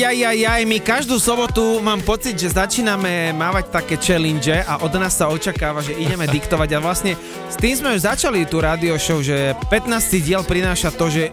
Aj, 0.00 0.40
aj, 0.48 0.62
my 0.64 0.78
každú 0.80 1.20
sobotu 1.20 1.76
mám 1.84 2.00
pocit, 2.00 2.32
že 2.32 2.56
začíname 2.56 3.36
mávať 3.36 3.68
také 3.68 4.00
challenge 4.00 4.48
a 4.48 4.80
od 4.80 4.92
nás 4.96 5.12
sa 5.12 5.28
očakáva, 5.28 5.84
že 5.84 5.92
ideme 5.92 6.24
diktovať 6.40 6.70
a 6.72 6.78
vlastne 6.80 7.12
s 7.52 7.56
tým 7.60 7.76
sme 7.76 7.92
už 7.92 8.08
začali 8.08 8.48
tú 8.48 8.64
radio 8.64 8.96
show, 8.96 9.20
že 9.20 9.52
15. 9.68 9.92
diel 10.24 10.40
prináša 10.48 10.88
to, 10.96 11.12
že 11.12 11.28
e, 11.28 11.32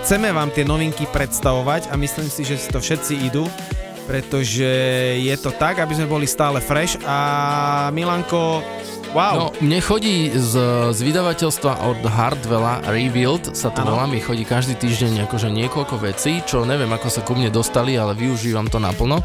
chceme 0.00 0.32
vám 0.32 0.48
tie 0.48 0.64
novinky 0.64 1.04
predstavovať 1.12 1.92
a 1.92 1.94
myslím 2.00 2.32
si, 2.32 2.48
že 2.48 2.56
si 2.56 2.72
to 2.72 2.80
všetci 2.80 3.28
idú 3.28 3.44
pretože 4.02 4.66
je 5.22 5.36
to 5.38 5.54
tak, 5.54 5.78
aby 5.78 5.94
sme 5.94 6.10
boli 6.10 6.26
stále 6.26 6.58
fresh 6.58 6.98
a 7.06 7.88
Milanko, 7.94 8.58
wow. 9.12 9.34
No, 9.36 9.46
mne 9.60 9.78
chodí 9.84 10.32
z, 10.32 10.54
z 10.92 10.98
vydavateľstva 11.00 11.72
od 11.84 12.00
Hardwella 12.04 12.80
Revealed 12.88 13.52
sa 13.52 13.68
to 13.68 13.84
volá, 13.84 14.08
mi 14.08 14.18
chodí 14.18 14.42
každý 14.44 14.76
týždeň 14.76 15.28
akože 15.28 15.52
niekoľko 15.52 16.00
vecí, 16.00 16.40
čo 16.44 16.64
neviem 16.64 16.90
ako 16.90 17.08
sa 17.12 17.20
ku 17.20 17.36
mne 17.36 17.52
dostali, 17.52 17.96
ale 17.96 18.16
využívam 18.16 18.66
to 18.68 18.80
naplno. 18.80 19.20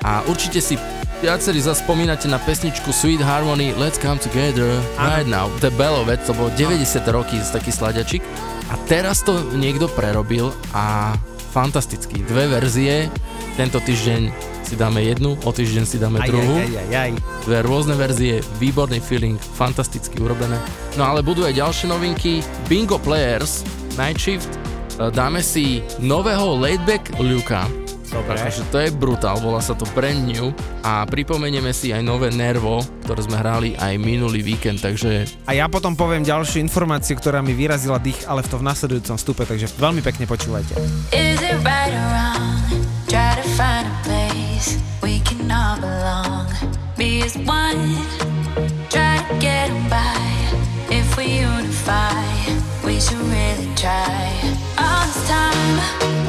A 0.00 0.24
určite 0.24 0.64
si 0.64 0.80
viacerí 1.20 1.60
zaspomínate 1.60 2.24
na 2.32 2.40
pesničku 2.40 2.88
Sweet 2.88 3.20
Harmony 3.20 3.76
Let's 3.76 4.00
Come 4.00 4.16
Together 4.16 4.80
Right 4.96 5.28
Now. 5.28 5.52
To 5.60 5.68
je 5.68 5.76
Belovec, 5.76 6.24
to 6.24 6.32
bolo 6.32 6.48
90 6.56 7.04
roky 7.12 7.36
taký 7.44 7.68
sladiačik. 7.68 8.24
A 8.72 8.80
teraz 8.88 9.20
to 9.20 9.36
niekto 9.52 9.90
prerobil 9.92 10.54
a 10.72 11.12
fantastický. 11.52 12.24
Dve 12.24 12.48
verzie, 12.48 13.12
tento 13.60 13.82
týždeň 13.82 14.32
si 14.70 14.78
dáme 14.78 15.02
jednu, 15.02 15.34
o 15.34 15.50
týždeň 15.50 15.82
si 15.82 15.98
dáme 15.98 16.22
aj, 16.22 16.30
druhú 16.30 16.54
aj, 16.62 16.70
aj, 16.70 16.78
aj, 16.78 16.94
aj. 16.94 17.10
dve 17.42 17.58
rôzne 17.66 17.94
verzie, 17.98 18.38
výborný 18.62 19.02
feeling, 19.02 19.34
fantasticky 19.58 20.22
urobené. 20.22 20.54
No 20.94 21.10
ale 21.10 21.26
budú 21.26 21.42
aj 21.42 21.58
ďalšie 21.58 21.90
novinky, 21.90 22.38
Bingo 22.70 23.02
Players, 23.02 23.66
Night 23.98 24.22
Shift, 24.22 24.46
e, 24.46 25.10
dáme 25.10 25.42
si 25.42 25.82
nového 25.98 26.54
Laidback 26.54 27.18
Luka, 27.18 27.66
Dobre. 28.10 28.34
Takže 28.42 28.66
to 28.74 28.82
je 28.82 28.90
brutál, 28.90 29.38
volá 29.38 29.62
sa 29.62 29.70
to 29.78 29.86
Brand 29.94 30.26
New 30.26 30.50
a 30.82 31.06
pripomenieme 31.06 31.70
si 31.70 31.94
aj 31.94 32.02
nové 32.02 32.34
Nervo, 32.34 32.82
ktoré 33.06 33.22
sme 33.22 33.38
hrali 33.38 33.78
aj 33.78 33.94
minulý 34.02 34.42
víkend, 34.42 34.82
takže 34.82 35.30
A 35.46 35.54
ja 35.54 35.70
potom 35.70 35.94
poviem 35.94 36.26
ďalšiu 36.26 36.58
informáciu, 36.58 37.14
ktorá 37.14 37.38
mi 37.38 37.54
vyrazila 37.54 38.02
dých, 38.02 38.26
ale 38.26 38.42
v 38.42 38.50
tom 38.50 38.66
nasledujúcom 38.66 39.14
vstupe, 39.14 39.46
takže 39.46 39.70
veľmi 39.78 40.02
pekne 40.02 40.26
počúvajte. 40.26 40.74
Is 41.14 41.38
it 41.38 41.54
right 41.62 41.94
or 41.94 42.06
wrong? 42.10 42.82
Try 43.06 43.38
to 43.38 43.46
find 43.54 43.86
a 43.86 43.94
place 44.02 44.19
we 45.02 45.20
can 45.20 45.50
all 45.50 45.80
belong. 45.80 46.52
Be 46.96 47.22
as 47.22 47.36
one, 47.38 47.96
try 48.90 49.24
to 49.28 49.38
get 49.38 49.70
by. 49.88 50.16
If 50.90 51.16
we 51.16 51.40
unify, 51.40 52.24
we 52.84 53.00
should 53.00 53.18
really 53.18 53.68
try. 53.74 54.30
All 54.78 55.06
this 55.06 55.28
time, 55.28 56.19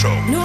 Show. 0.00 0.39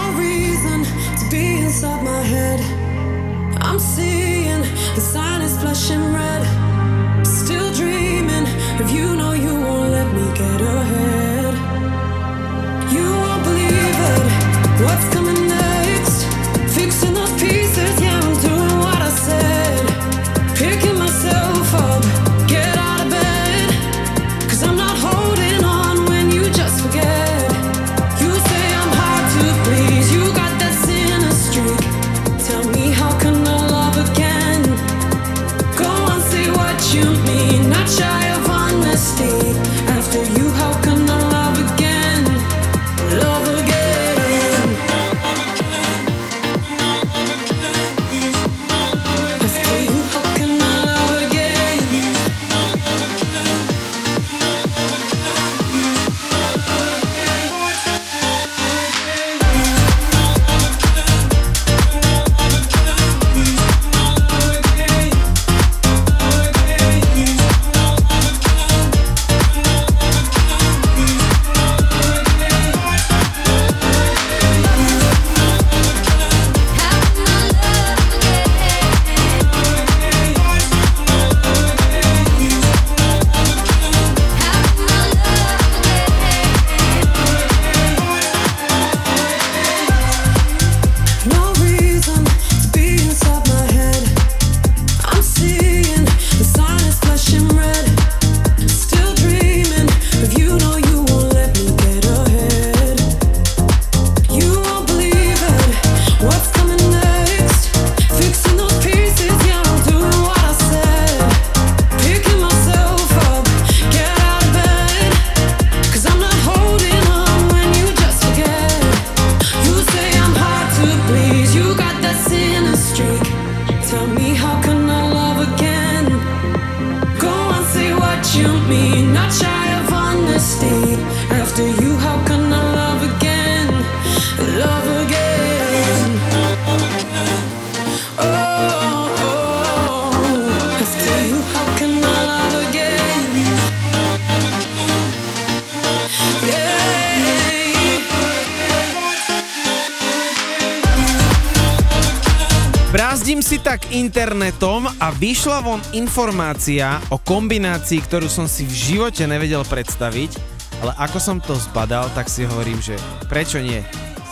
Internetom 154.35 154.83
a 154.99 155.15
vyšla 155.15 155.63
von 155.63 155.79
informácia 155.95 156.99
o 157.07 157.15
kombinácii, 157.15 158.03
ktorú 158.03 158.27
som 158.27 158.51
si 158.51 158.67
v 158.67 158.75
živote 158.75 159.23
nevedel 159.23 159.63
predstaviť, 159.63 160.35
ale 160.83 160.91
ako 160.99 161.17
som 161.23 161.39
to 161.39 161.55
zbadal, 161.55 162.11
tak 162.11 162.27
si 162.27 162.43
hovorím, 162.43 162.83
že 162.83 162.99
prečo 163.31 163.63
nie? 163.63 163.79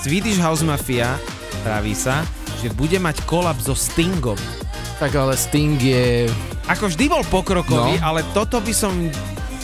Swedish 0.03 0.43
House 0.43 0.59
Mafia 0.59 1.15
praví 1.63 1.95
sa, 1.95 2.19
že 2.59 2.67
bude 2.75 2.99
mať 2.99 3.23
kolab 3.23 3.55
so 3.55 3.71
Stingom. 3.71 4.35
Tak 4.99 5.15
ale 5.15 5.39
Sting 5.39 5.79
je... 5.79 6.27
Ako 6.67 6.91
vždy 6.91 7.07
bol 7.07 7.23
pokrokový, 7.23 7.95
No. 7.95 8.03
ale 8.03 8.27
toto 8.35 8.59
by 8.59 8.75
som 8.75 8.91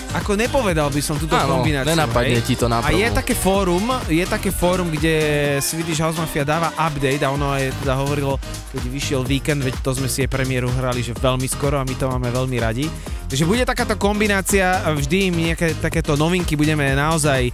ako 0.10 0.34
nepovedal 0.34 0.90
by 0.90 1.06
som 1.06 1.22
túto 1.22 1.38
Áno, 1.38 1.62
kombináciu. 1.62 1.94
nenapadne 1.94 2.42
hej. 2.42 2.48
ti 2.48 2.58
to 2.58 2.66
na 2.66 2.82
A 2.82 2.90
je 2.90 3.06
také 3.14 3.38
fórum, 3.38 3.86
je 4.10 4.26
také 4.26 4.50
fórum, 4.50 4.90
kde 4.90 5.14
Swedish 5.62 6.02
House 6.02 6.18
Mafia 6.18 6.42
dáva 6.42 6.74
update 6.74 7.22
a 7.22 7.30
ono 7.30 7.54
aj 7.54 7.70
teda 7.78 7.94
hovorilo, 7.94 8.42
keď 8.70 8.84
vyšiel 8.86 9.22
víkend, 9.26 9.66
veď 9.66 9.82
to 9.82 9.98
sme 9.98 10.06
si 10.06 10.26
aj 10.26 10.34
premiéru 10.34 10.70
hrali, 10.70 11.02
že 11.02 11.18
veľmi 11.18 11.50
skoro 11.50 11.82
a 11.82 11.88
my 11.88 11.96
to 11.98 12.06
máme 12.06 12.30
veľmi 12.30 12.58
radi. 12.62 12.86
Takže 13.30 13.46
bude 13.46 13.62
takáto 13.62 13.94
kombinácia, 13.98 14.82
vždy 14.90 15.30
nejaké 15.30 15.78
takéto 15.78 16.18
novinky 16.18 16.58
budeme 16.58 16.98
naozaj 16.98 17.50
e, 17.50 17.54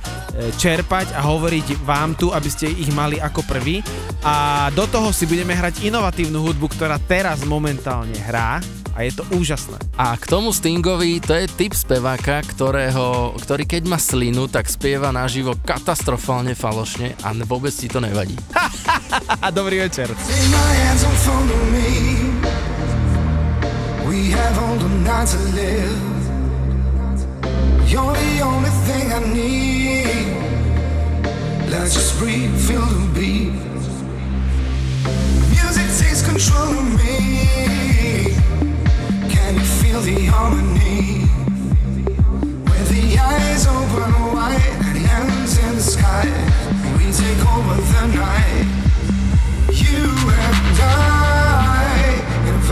čerpať 0.56 1.12
a 1.16 1.24
hovoriť 1.24 1.84
vám 1.84 2.16
tu, 2.16 2.32
aby 2.32 2.48
ste 2.48 2.72
ich 2.72 2.88
mali 2.96 3.20
ako 3.20 3.44
prvý. 3.44 3.84
A 4.24 4.68
do 4.72 4.88
toho 4.88 5.12
si 5.12 5.28
budeme 5.28 5.52
hrať 5.52 5.84
inovatívnu 5.84 6.40
hudbu, 6.40 6.72
ktorá 6.72 6.96
teraz 7.04 7.44
momentálne 7.44 8.16
hrá 8.24 8.64
a 8.96 9.04
je 9.04 9.12
to 9.12 9.28
úžasné. 9.36 9.85
A 9.96 10.20
k 10.20 10.28
tomu 10.28 10.52
Stingovi, 10.52 11.24
to 11.24 11.32
je 11.32 11.48
typ 11.48 11.72
speváka, 11.72 12.44
ktorého, 12.44 13.32
ktorý 13.40 13.64
keď 13.64 13.88
má 13.88 13.96
slinu, 13.96 14.52
tak 14.52 14.68
spieva 14.68 15.16
naživo 15.16 15.56
katastrofálne 15.56 16.52
falošne 16.52 17.16
a 17.24 17.32
vôbec 17.48 17.72
ti 17.72 17.88
to 17.88 18.04
nevadí. 18.04 18.36
A 19.40 19.48
dobrý 19.56 19.88
večer. 19.88 20.12
Take 20.12 20.52
my 20.52 20.72
hands 20.84 21.00
and 21.00 21.18
follow 21.24 21.62
me. 21.72 21.88
We 24.04 24.36
have 24.36 24.56
all 24.60 24.76
the 24.84 24.92
night 25.08 25.32
to 25.32 25.40
live. 25.56 26.04
You're 27.88 28.12
the 28.20 28.44
only 28.44 28.74
thing 28.84 29.06
I 29.16 29.24
need. 29.32 30.28
Let's 31.72 31.96
just 31.96 32.20
breathe, 32.20 32.52
feel 32.68 32.84
the 32.84 33.08
beat. 33.16 33.56
Music 35.56 35.88
takes 36.04 36.20
control 36.20 36.84
of 36.84 36.88
me. 37.00 38.35
feel 40.02 40.16
the 40.16 40.26
harmony. 40.26 41.22
With 42.70 42.90
the 42.90 43.18
eyes 43.18 43.68
open 43.68 44.12
wide 44.34 44.60
and 44.88 44.98
hands 44.98 45.58
in 45.58 45.76
the 45.76 45.82
sky, 45.82 46.26
we 46.98 47.12
take 47.12 47.42
over 47.54 47.76
the 47.76 48.08
night. 48.16 48.68
You 49.72 50.06
and 50.48 50.80
I, 50.82 52.22
if 52.48 52.72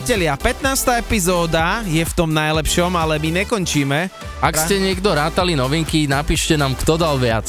Priatelia, 0.00 0.32
15. 0.32 0.96
epizóda 0.96 1.84
je 1.84 2.00
v 2.00 2.12
tom 2.16 2.32
najlepšom, 2.32 2.88
ale 2.96 3.20
my 3.20 3.44
nekončíme. 3.44 4.08
Ak 4.40 4.56
ste 4.56 4.80
niekto 4.80 5.12
rátali 5.12 5.52
novinky, 5.52 6.08
napíšte 6.08 6.56
nám, 6.56 6.72
kto 6.72 6.96
dal 6.96 7.20
viac. 7.20 7.44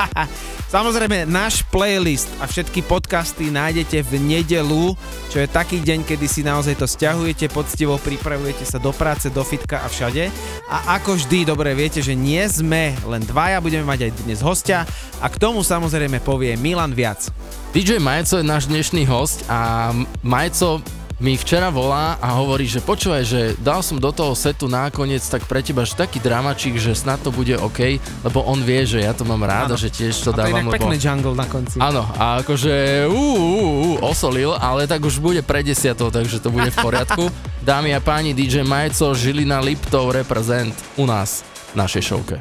Samozrejme, 0.74 1.30
náš 1.30 1.62
playlist 1.70 2.26
a 2.42 2.50
všetky 2.50 2.82
podcasty 2.82 3.54
nájdete 3.54 4.02
v 4.02 4.18
nedelu, 4.18 4.98
čo 5.30 5.38
je 5.38 5.46
taký 5.46 5.78
deň, 5.78 6.02
kedy 6.02 6.26
si 6.26 6.42
naozaj 6.42 6.74
to 6.74 6.90
stiahujete, 6.90 7.54
poctivo 7.54 8.02
pripravujete 8.02 8.66
sa 8.66 8.82
do 8.82 8.90
práce, 8.90 9.30
do 9.30 9.46
fitka 9.46 9.78
a 9.78 9.86
všade. 9.86 10.26
A 10.66 10.98
ako 10.98 11.14
vždy, 11.22 11.46
dobre 11.46 11.70
viete, 11.70 12.02
že 12.02 12.18
nie 12.18 12.42
sme 12.50 12.98
len 13.06 13.22
dvaja, 13.22 13.62
budeme 13.62 13.86
mať 13.86 14.10
aj 14.10 14.26
dnes 14.26 14.42
hostia 14.42 14.82
a 15.22 15.30
k 15.30 15.38
tomu 15.38 15.62
samozrejme 15.62 16.18
povie 16.18 16.58
Milan 16.58 16.90
viac. 16.98 17.30
DJ 17.70 18.02
Majco 18.02 18.42
je 18.42 18.50
náš 18.50 18.66
dnešný 18.66 19.06
host 19.06 19.46
a 19.46 19.94
Majco 20.26 20.82
mi 21.16 21.32
včera 21.32 21.72
volá 21.72 22.20
a 22.20 22.36
hovorí, 22.36 22.68
že 22.68 22.84
počúvaj, 22.84 23.24
že 23.24 23.40
dal 23.56 23.80
som 23.80 23.96
do 23.96 24.12
toho 24.12 24.36
setu 24.36 24.68
nakoniec 24.68 25.24
tak 25.24 25.48
pre 25.48 25.64
teba, 25.64 25.80
že 25.88 25.96
taký 25.96 26.20
dramačík, 26.20 26.76
že 26.76 26.92
snad 26.92 27.24
to 27.24 27.32
bude 27.32 27.56
OK, 27.56 27.96
lebo 28.20 28.44
on 28.44 28.60
vie, 28.60 28.84
že 28.84 29.00
ja 29.00 29.16
to 29.16 29.24
mám 29.24 29.40
rád 29.40 29.72
a 29.72 29.76
že 29.80 29.88
tiež 29.88 30.12
to 30.12 30.36
a 30.36 30.36
to 30.36 30.40
je 30.44 30.52
dávam, 30.52 30.60
inak 30.60 30.64
lebo... 30.68 30.74
pekný 30.76 30.96
jungle 31.00 31.32
na 31.32 31.46
konci. 31.48 31.80
Áno, 31.80 32.04
a 32.20 32.44
akože 32.44 33.08
ú, 33.08 33.16
ú, 33.16 33.48
ú, 33.56 33.90
osolil, 34.04 34.52
ale 34.60 34.84
tak 34.84 35.00
už 35.00 35.16
bude 35.16 35.40
pre 35.40 35.64
desiatou, 35.64 36.12
takže 36.12 36.36
to 36.36 36.52
bude 36.52 36.68
v 36.68 36.78
poriadku. 36.84 37.32
Dámy 37.64 37.96
a 37.96 38.00
páni, 38.04 38.36
DJ 38.36 38.60
Majco, 38.60 39.16
Žilina 39.16 39.64
Liptov 39.64 40.12
reprezent 40.12 40.76
u 41.00 41.08
nás 41.08 41.40
v 41.72 41.80
našej 41.80 42.02
showke. 42.04 42.36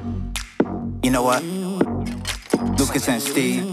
You 1.00 1.16
know 1.16 1.24
what? 1.24 1.40
Lucas 2.76 3.08
and 3.08 3.24
Steve, 3.24 3.64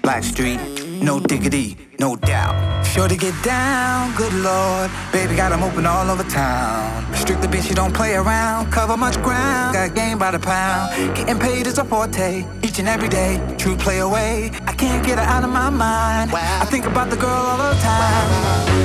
Blackstreet, 0.00 0.91
no 1.02 1.18
diggity, 1.18 1.76
no 1.98 2.16
doubt. 2.16 2.54
Sure 2.86 3.08
to 3.08 3.16
get 3.16 3.34
down, 3.42 4.14
good 4.14 4.32
lord. 4.34 4.90
Baby 5.12 5.34
got 5.34 5.52
'em 5.52 5.62
open 5.62 5.86
all 5.86 6.08
over 6.10 6.24
town. 6.24 7.04
Strictly 7.14 7.48
bitch, 7.48 7.68
you 7.68 7.74
don't 7.74 7.92
play 7.92 8.14
around. 8.14 8.70
Cover 8.70 8.96
much 8.96 9.16
ground, 9.22 9.74
got 9.74 9.94
game 9.94 10.18
by 10.18 10.30
the 10.30 10.38
pound. 10.38 10.90
Getting 11.16 11.38
paid 11.38 11.66
is 11.66 11.78
a 11.78 11.84
forte, 11.84 12.44
each 12.62 12.78
and 12.78 12.88
every 12.88 13.08
day. 13.08 13.40
True 13.58 13.76
play 13.76 13.98
away, 13.98 14.50
I 14.66 14.72
can't 14.72 15.02
get 15.04 15.18
her 15.18 15.28
out 15.34 15.44
of 15.44 15.50
my 15.50 15.70
mind. 15.70 16.30
I 16.34 16.66
think 16.72 16.84
about 16.86 17.08
the 17.10 17.16
girl 17.16 17.44
all 17.50 17.58
the 17.58 17.80
time. 17.80 18.28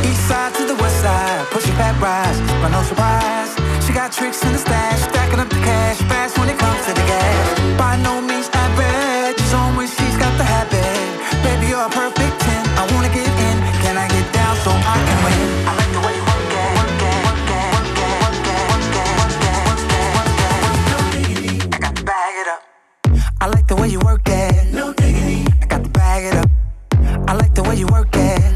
East 0.09 0.23
side 0.27 0.53
to 0.55 0.63
the 0.71 0.77
west 0.81 0.99
side, 1.01 1.45
pushing 1.51 1.77
back 1.77 1.95
rise, 2.01 2.39
but 2.61 2.69
no 2.69 2.81
surprise. 2.83 3.51
She 3.85 3.93
got 3.93 4.11
tricks 4.11 4.41
in 4.43 4.51
the 4.53 4.59
stash, 4.59 4.99
stacking 5.09 5.39
up 5.39 5.49
the 5.49 5.61
cash, 5.69 5.97
fast 6.09 6.37
when 6.39 6.49
it 6.49 6.57
comes 6.57 6.81
to 6.87 6.93
the 6.99 7.05
gas. 7.13 7.43
By 7.77 7.93
no 8.07 8.21
means 8.21 8.49
average, 8.53 9.37
she's 9.39 9.53
on 9.53 9.75
when 9.77 9.87
you're 11.77 11.85
a 11.85 11.89
perfect 11.91 12.41
10. 12.41 12.65
I 12.75 12.91
wanna 12.91 13.09
get 13.09 13.27
in. 13.27 13.57
Can 13.83 13.97
I 13.99 14.07
get 14.07 14.33
down 14.33 14.55
so 14.65 14.71
I 14.73 14.97
can 15.05 15.17
win? 15.25 15.67
I 15.69 15.75
like 15.77 15.91
the 15.93 16.01
way 16.05 16.13
you 16.17 16.23
work 16.25 16.53
it. 16.57 16.73
Work 16.79 17.03
it. 17.05 17.21
Work 17.27 17.53
it. 17.53 17.69
Work 17.77 17.99
it. 18.01 18.17
Work 18.25 18.47
it. 18.49 18.65
Work 18.73 18.97
it. 18.97 19.13
Work 19.13 19.41
it. 19.45 19.61
Work 19.61 19.93
it. 19.93 20.17
Work 20.17 20.41
it. 20.41 20.65
No 20.89 20.97
diggity. 21.13 21.61
I 21.69 21.77
got 21.77 21.95
to 21.95 22.03
bag 22.03 22.33
it 22.41 22.47
up. 22.47 22.61
I 23.39 23.45
like 23.45 23.67
the 23.67 23.75
way 23.75 23.89
you 23.89 23.99
work 23.99 24.27
it. 24.27 24.73
No 24.73 24.91
diggity. 24.91 25.45
I 25.61 25.65
got 25.67 25.83
to 25.83 25.89
bag 25.91 26.23
it 26.25 26.35
up. 26.41 26.49
I 27.29 27.33
like 27.33 27.53
the 27.53 27.61
way 27.61 27.75
you 27.75 27.85
work 27.85 28.09
it. 28.15 28.46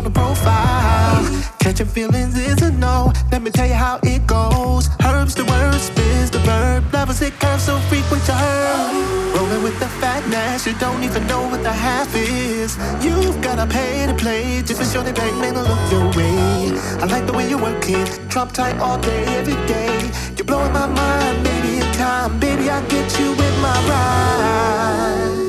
While. 0.00 1.24
Catching 1.60 1.86
feelings 1.86 2.36
is 2.36 2.62
a 2.62 2.70
no. 2.72 3.12
Let 3.30 3.42
me 3.42 3.50
tell 3.50 3.66
you 3.66 3.74
how 3.74 3.98
it 4.02 4.26
goes. 4.26 4.88
Herbs 5.04 5.34
the 5.34 5.44
word, 5.44 5.80
spins 5.80 6.30
the 6.30 6.38
verb. 6.40 6.84
Levels 6.92 7.20
it 7.22 7.38
curves 7.40 7.64
so 7.64 7.78
frequent 7.90 8.26
you 8.26 8.34
heard. 8.34 9.36
Rolling 9.36 9.62
with 9.62 9.78
the 9.80 9.88
fatness, 10.00 10.66
you 10.66 10.74
don't 10.74 11.02
even 11.02 11.26
know 11.26 11.42
what 11.48 11.62
the 11.62 11.72
half 11.72 12.14
is. 12.14 12.76
You've 13.04 13.40
gotta 13.42 13.66
pay 13.66 14.06
to 14.06 14.14
play. 14.14 14.62
Just 14.62 14.80
for 14.80 14.86
sure 14.86 15.02
they 15.02 15.12
bang, 15.12 15.38
man, 15.40 15.56
I 15.56 15.62
look 15.62 15.90
your 15.90 16.06
way. 16.16 16.72
I 17.02 17.06
like 17.06 17.26
the 17.26 17.32
way 17.32 17.48
you 17.48 17.58
work 17.58 17.88
it. 17.88 18.20
Drop 18.28 18.52
tight 18.52 18.78
all 18.78 18.98
day, 18.98 19.24
every 19.38 19.58
day. 19.66 20.10
You're 20.36 20.46
blowing 20.46 20.72
my 20.72 20.86
mind, 20.86 21.44
baby, 21.44 21.78
in 21.78 21.92
time. 21.94 22.38
Baby, 22.38 22.70
I 22.70 22.80
get 22.88 23.18
you 23.18 23.32
in 23.32 23.60
my 23.66 23.78
ride. 23.90 25.44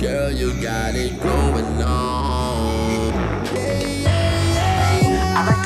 Girl, 0.00 0.30
you 0.30 0.52
got 0.60 0.94
it 0.94 1.20
going 1.22 1.82
on. 1.82 2.35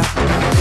Africa. 0.00 0.59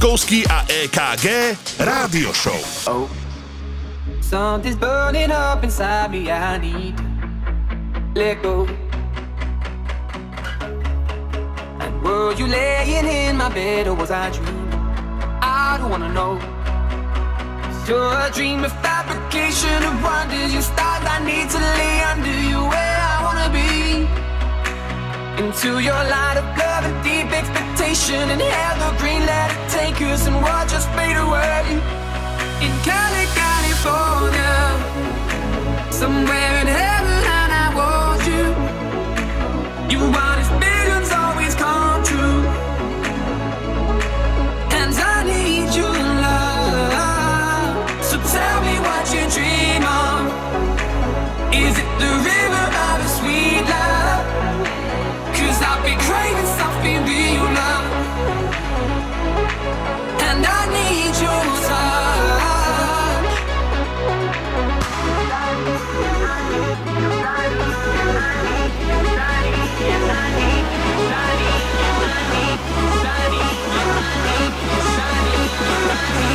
Milan 0.00 0.16
Lieskovský 0.16 0.44
a 0.48 0.64
EKG 0.64 1.56
Rádio 1.78 2.32
Show. 2.32 2.56
Oh, 2.88 3.08
something's 4.20 4.76
burning 4.76 5.30
up 5.30 5.62
inside 5.62 6.10
me. 6.10 6.30
I 6.30 6.58
need 6.58 6.96
to 6.96 7.04
let 8.14 8.42
go. 8.42 8.66
And 11.80 12.02
were 12.02 12.32
you 12.32 12.46
laying 12.46 13.06
in 13.06 13.36
my 13.36 13.52
bed 13.52 13.88
or 13.88 13.94
was 13.94 14.10
I 14.10 14.30
dreaming? 14.30 14.72
I 15.42 15.76
don't 15.78 15.90
wanna 15.90 16.08
know. 16.08 16.40
You're 17.86 18.16
a 18.24 18.30
dream 18.32 18.64
of 18.64 18.72
fabrication 18.80 19.84
of 19.84 20.02
wonders. 20.02 20.52
You 20.54 20.62
stars 20.62 21.04
I 21.04 21.20
need 21.24 21.50
to 21.50 21.58
lay 21.58 22.00
under 22.08 22.36
you 22.48 22.64
where 22.64 22.98
I 23.04 23.20
wanna 23.20 23.48
be. 23.52 24.08
Into 25.44 25.80
your 25.80 26.02
light 26.08 26.36
of 26.38 26.44
love 26.56 26.99
station 27.80 28.28
and 28.28 28.42
had 28.42 28.76
the 28.76 28.90
green 28.98 29.24
light 29.24 29.56
take 29.70 29.98
us, 30.12 30.26
and 30.26 30.36
what 30.42 30.68
just 30.68 30.86
fade 30.90 31.16
away 31.16 31.62
in 32.64 32.72
Cali, 32.84 33.26
California, 33.42 34.54
somewhere 35.90 36.60
in 36.60 36.66
heaven. 36.66 36.99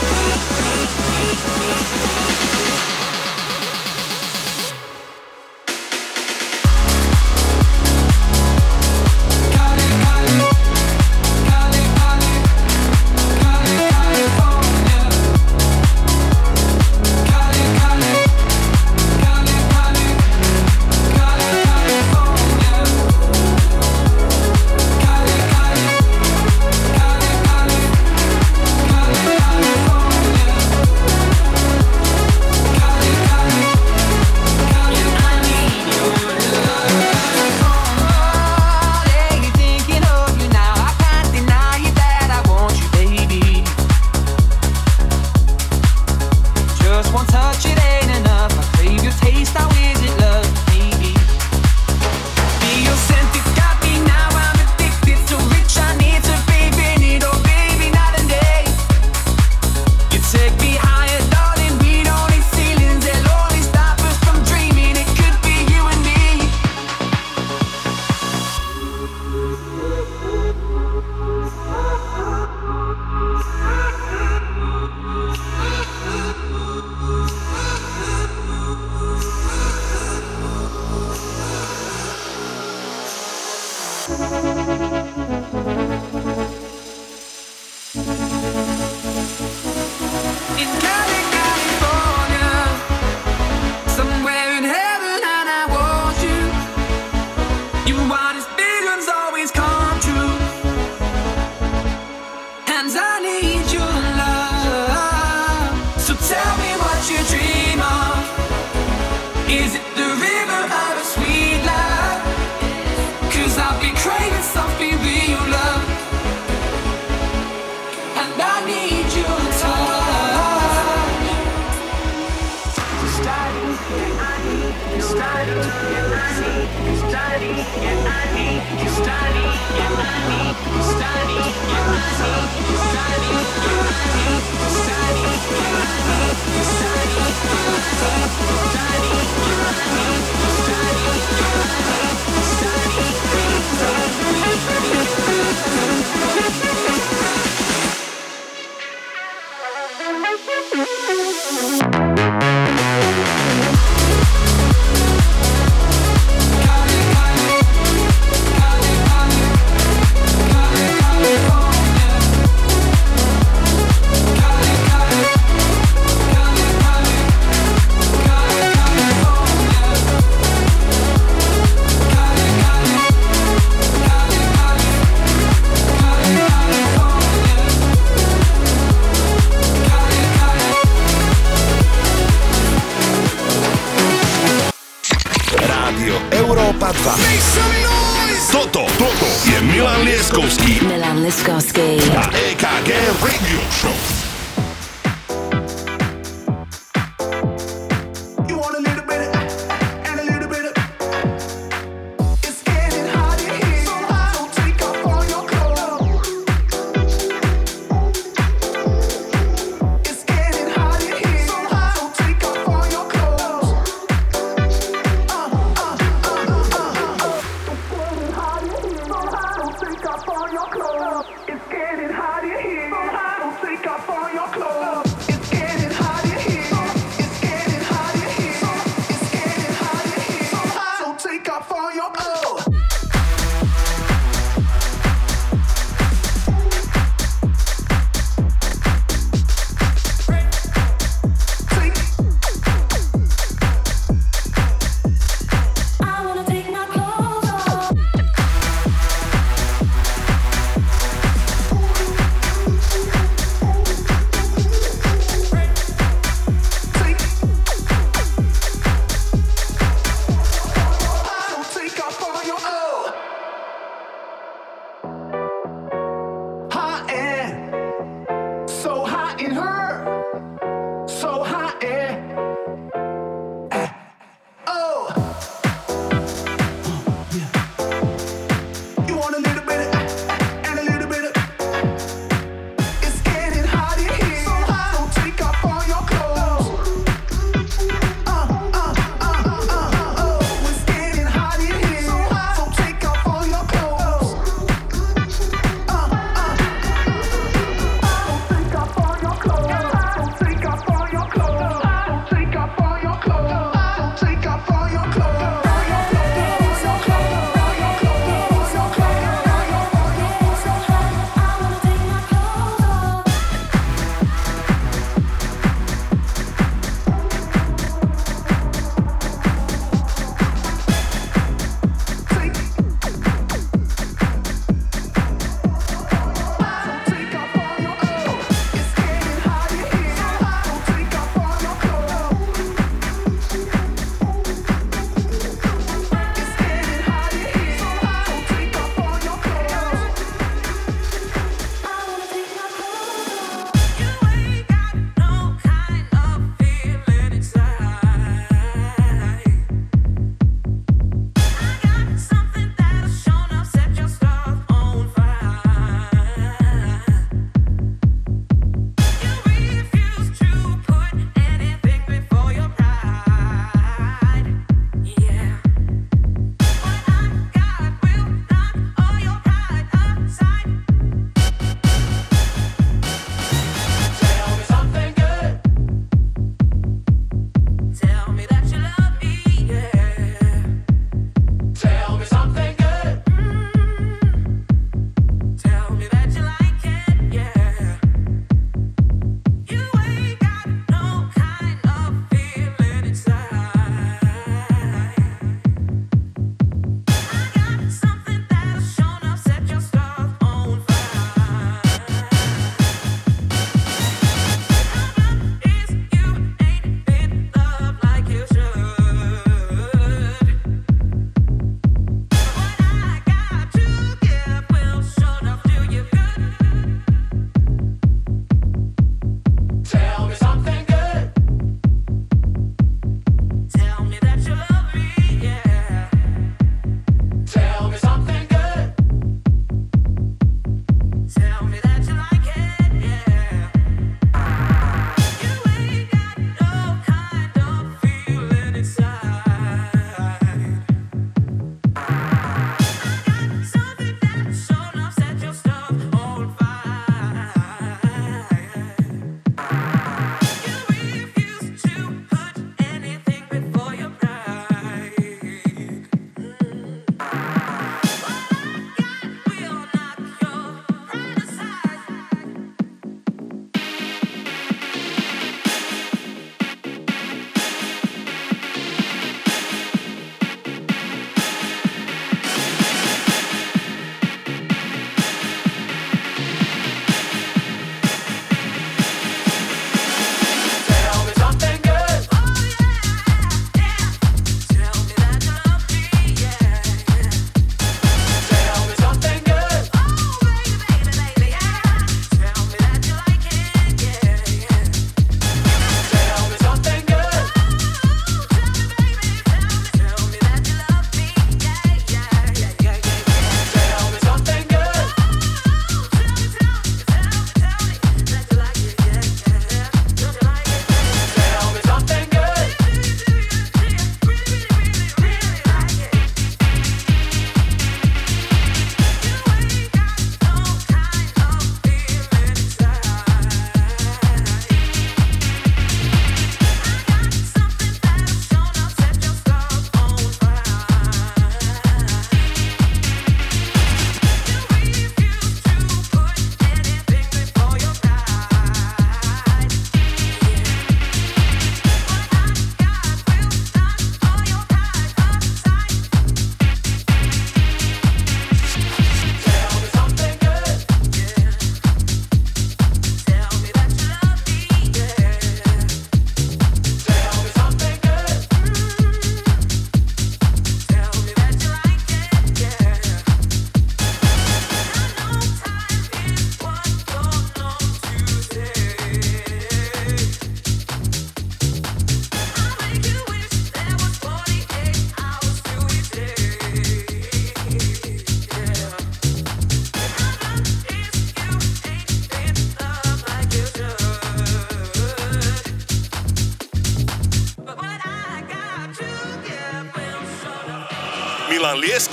Música 84.11 85.00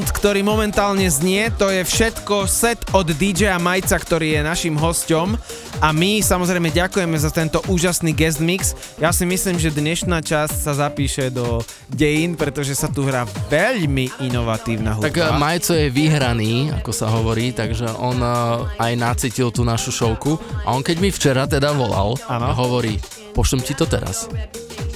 Sound, 0.00 0.16
ktorý 0.16 0.40
momentálne 0.40 1.04
znie, 1.12 1.52
to 1.60 1.68
je 1.68 1.84
všetko 1.84 2.48
set 2.48 2.80
od 2.96 3.04
DJ 3.04 3.60
Majca, 3.60 4.00
ktorý 4.00 4.32
je 4.32 4.40
našim 4.40 4.72
hosťom 4.72 5.36
a 5.84 5.92
my 5.92 6.24
samozrejme 6.24 6.72
ďakujeme 6.72 7.16
za 7.20 7.28
tento 7.28 7.60
úžasný 7.68 8.16
guest 8.16 8.40
mix. 8.40 8.72
Ja 8.96 9.12
si 9.12 9.28
myslím, 9.28 9.60
že 9.60 9.68
dnešná 9.68 10.24
časť 10.24 10.56
sa 10.56 10.72
zapíše 10.72 11.28
do 11.28 11.60
dejín, 11.92 12.32
pretože 12.32 12.72
sa 12.72 12.88
tu 12.88 13.04
hrá 13.04 13.28
veľmi 13.52 14.24
inovatívna 14.24 14.96
hudba. 14.96 15.08
Tak 15.12 15.20
eh, 15.20 15.36
Majco 15.36 15.72
je 15.76 15.92
vyhraný, 15.92 16.72
ako 16.80 16.92
sa 16.96 17.12
hovorí, 17.12 17.52
takže 17.52 17.92
on 18.00 18.16
eh, 18.24 18.80
aj 18.80 18.92
nacítil 18.96 19.52
tú 19.52 19.68
našu 19.68 19.92
šovku 19.92 20.40
a 20.64 20.72
on 20.72 20.80
keď 20.80 20.96
mi 20.96 21.12
včera 21.12 21.44
teda 21.44 21.76
volal 21.76 22.16
a 22.24 22.56
hovorí, 22.56 22.96
pošlem 23.36 23.60
ti 23.60 23.76
to 23.76 23.84
teraz. 23.84 24.32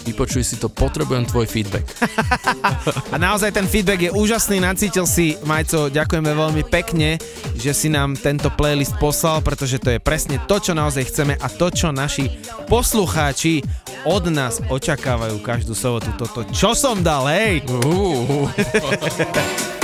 Vypočuj 0.05 0.45
si 0.45 0.57
to, 0.61 0.69
potrebujem 0.69 1.25
tvoj 1.25 1.49
feedback. 1.49 1.89
A 3.15 3.17
naozaj 3.17 3.57
ten 3.57 3.65
feedback 3.65 4.09
je 4.09 4.11
úžasný, 4.13 4.61
nacítil 4.61 5.09
si, 5.09 5.41
Majco, 5.49 5.89
ďakujeme 5.89 6.31
veľmi 6.33 6.63
pekne, 6.69 7.17
že 7.57 7.73
si 7.73 7.89
nám 7.89 8.17
tento 8.17 8.53
playlist 8.53 8.97
poslal, 9.01 9.41
pretože 9.41 9.81
to 9.81 9.97
je 9.97 10.01
presne 10.01 10.37
to, 10.45 10.61
čo 10.61 10.77
naozaj 10.77 11.09
chceme 11.09 11.35
a 11.41 11.47
to, 11.49 11.73
čo 11.73 11.89
naši 11.93 12.29
poslucháči 12.69 13.65
od 14.05 14.29
nás 14.29 14.61
očakávajú 14.69 15.41
každú 15.41 15.73
sobotu. 15.73 16.13
Toto, 16.21 16.45
čo 16.53 16.77
som 16.77 17.01
dal, 17.01 17.25
hej? 17.33 17.65
Uh. 17.65 18.49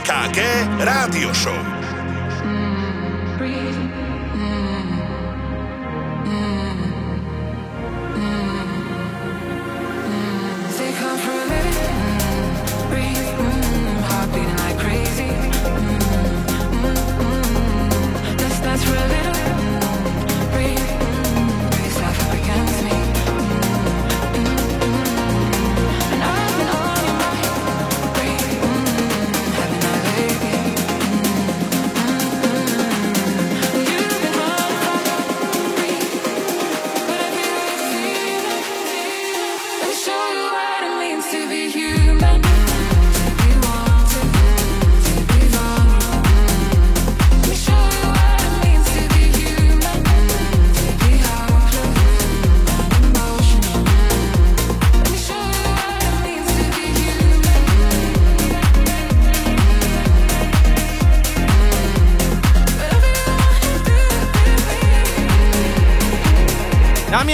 EKG 0.00 0.40
Rádio 0.80 1.28
Show. 1.36 1.69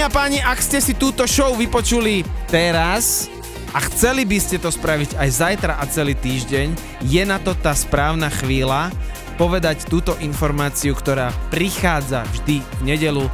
a 0.07 0.23
páni, 0.23 0.39
ak 0.39 0.63
ste 0.63 0.79
si 0.79 0.95
túto 0.95 1.27
show 1.27 1.51
vypočuli 1.59 2.23
teraz 2.47 3.27
a 3.75 3.83
chceli 3.91 4.23
by 4.23 4.39
ste 4.39 4.55
to 4.55 4.71
spraviť 4.71 5.19
aj 5.19 5.29
zajtra 5.35 5.73
a 5.75 5.83
celý 5.83 6.15
týždeň, 6.15 6.71
je 7.03 7.23
na 7.27 7.35
to 7.43 7.51
tá 7.51 7.75
správna 7.75 8.31
chvíľa 8.31 8.87
povedať 9.35 9.83
túto 9.91 10.15
informáciu, 10.23 10.95
ktorá 10.95 11.35
prichádza 11.51 12.23
vždy 12.23 12.63
v 12.63 12.81
nedelu 12.87 13.27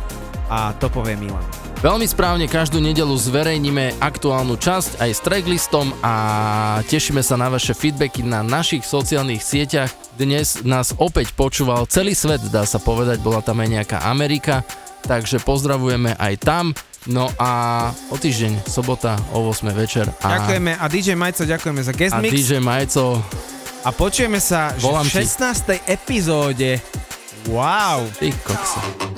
a 0.49 0.73
to 0.81 0.89
povie 0.89 1.13
Milan. 1.13 1.45
Veľmi 1.85 2.09
správne, 2.09 2.49
každú 2.49 2.81
nedelu 2.81 3.13
zverejníme 3.13 4.01
aktuálnu 4.01 4.57
časť 4.57 4.97
aj 4.97 5.11
s 5.13 5.21
tracklistom 5.21 5.93
a 6.01 6.13
tešíme 6.89 7.21
sa 7.21 7.37
na 7.37 7.53
vaše 7.53 7.77
feedbacky 7.77 8.25
na 8.25 8.41
našich 8.41 8.81
sociálnych 8.81 9.45
sieťach. 9.45 9.93
Dnes 10.17 10.65
nás 10.65 10.97
opäť 10.97 11.37
počúval 11.37 11.85
celý 11.85 12.17
svet, 12.17 12.41
dá 12.49 12.65
sa 12.65 12.81
povedať, 12.81 13.21
bola 13.21 13.45
tam 13.45 13.61
aj 13.61 13.69
nejaká 13.69 13.97
Amerika 14.09 14.65
takže 15.05 15.39
pozdravujeme 15.43 16.15
aj 16.17 16.33
tam. 16.41 16.65
No 17.03 17.27
a 17.35 17.91
o 18.07 18.15
týždeň, 18.15 18.63
sobota 18.63 19.19
o 19.35 19.43
8 19.51 19.75
večer. 19.75 20.07
A 20.23 20.39
ďakujeme 20.39 20.71
a 20.79 20.85
DJ 20.87 21.19
Majco 21.19 21.43
ďakujeme 21.43 21.81
za 21.83 21.91
guest 21.91 22.15
mix. 22.23 22.31
A 22.31 22.35
DJ 22.39 22.51
Majco. 22.63 23.19
A 23.83 23.89
počujeme 23.91 24.39
sa 24.39 24.71
v 24.79 25.03
16. 25.03 25.67
Ti. 25.67 25.75
epizóde. 25.91 26.79
Wow. 27.51 28.07
Ty 28.15 28.31
koksa. 28.47 29.12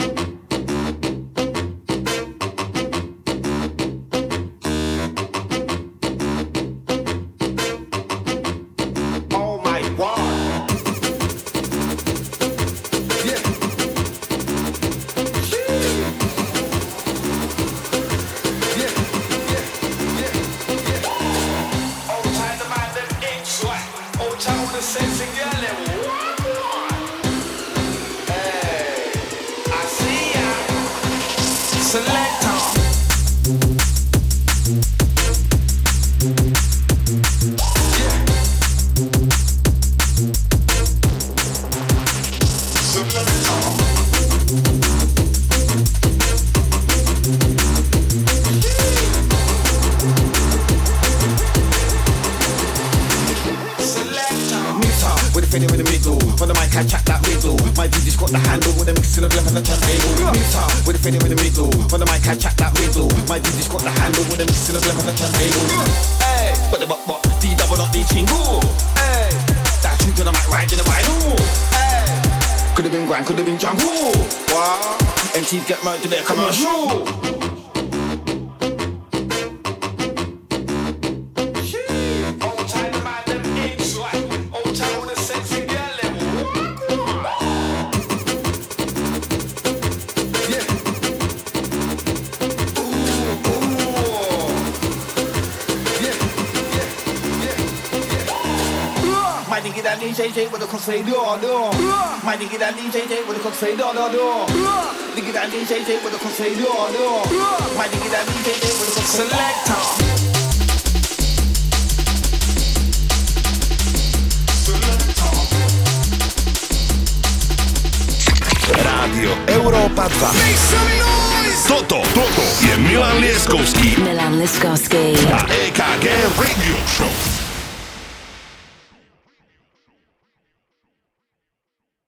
Senhor 106.36 106.92
Lord, 106.92 107.25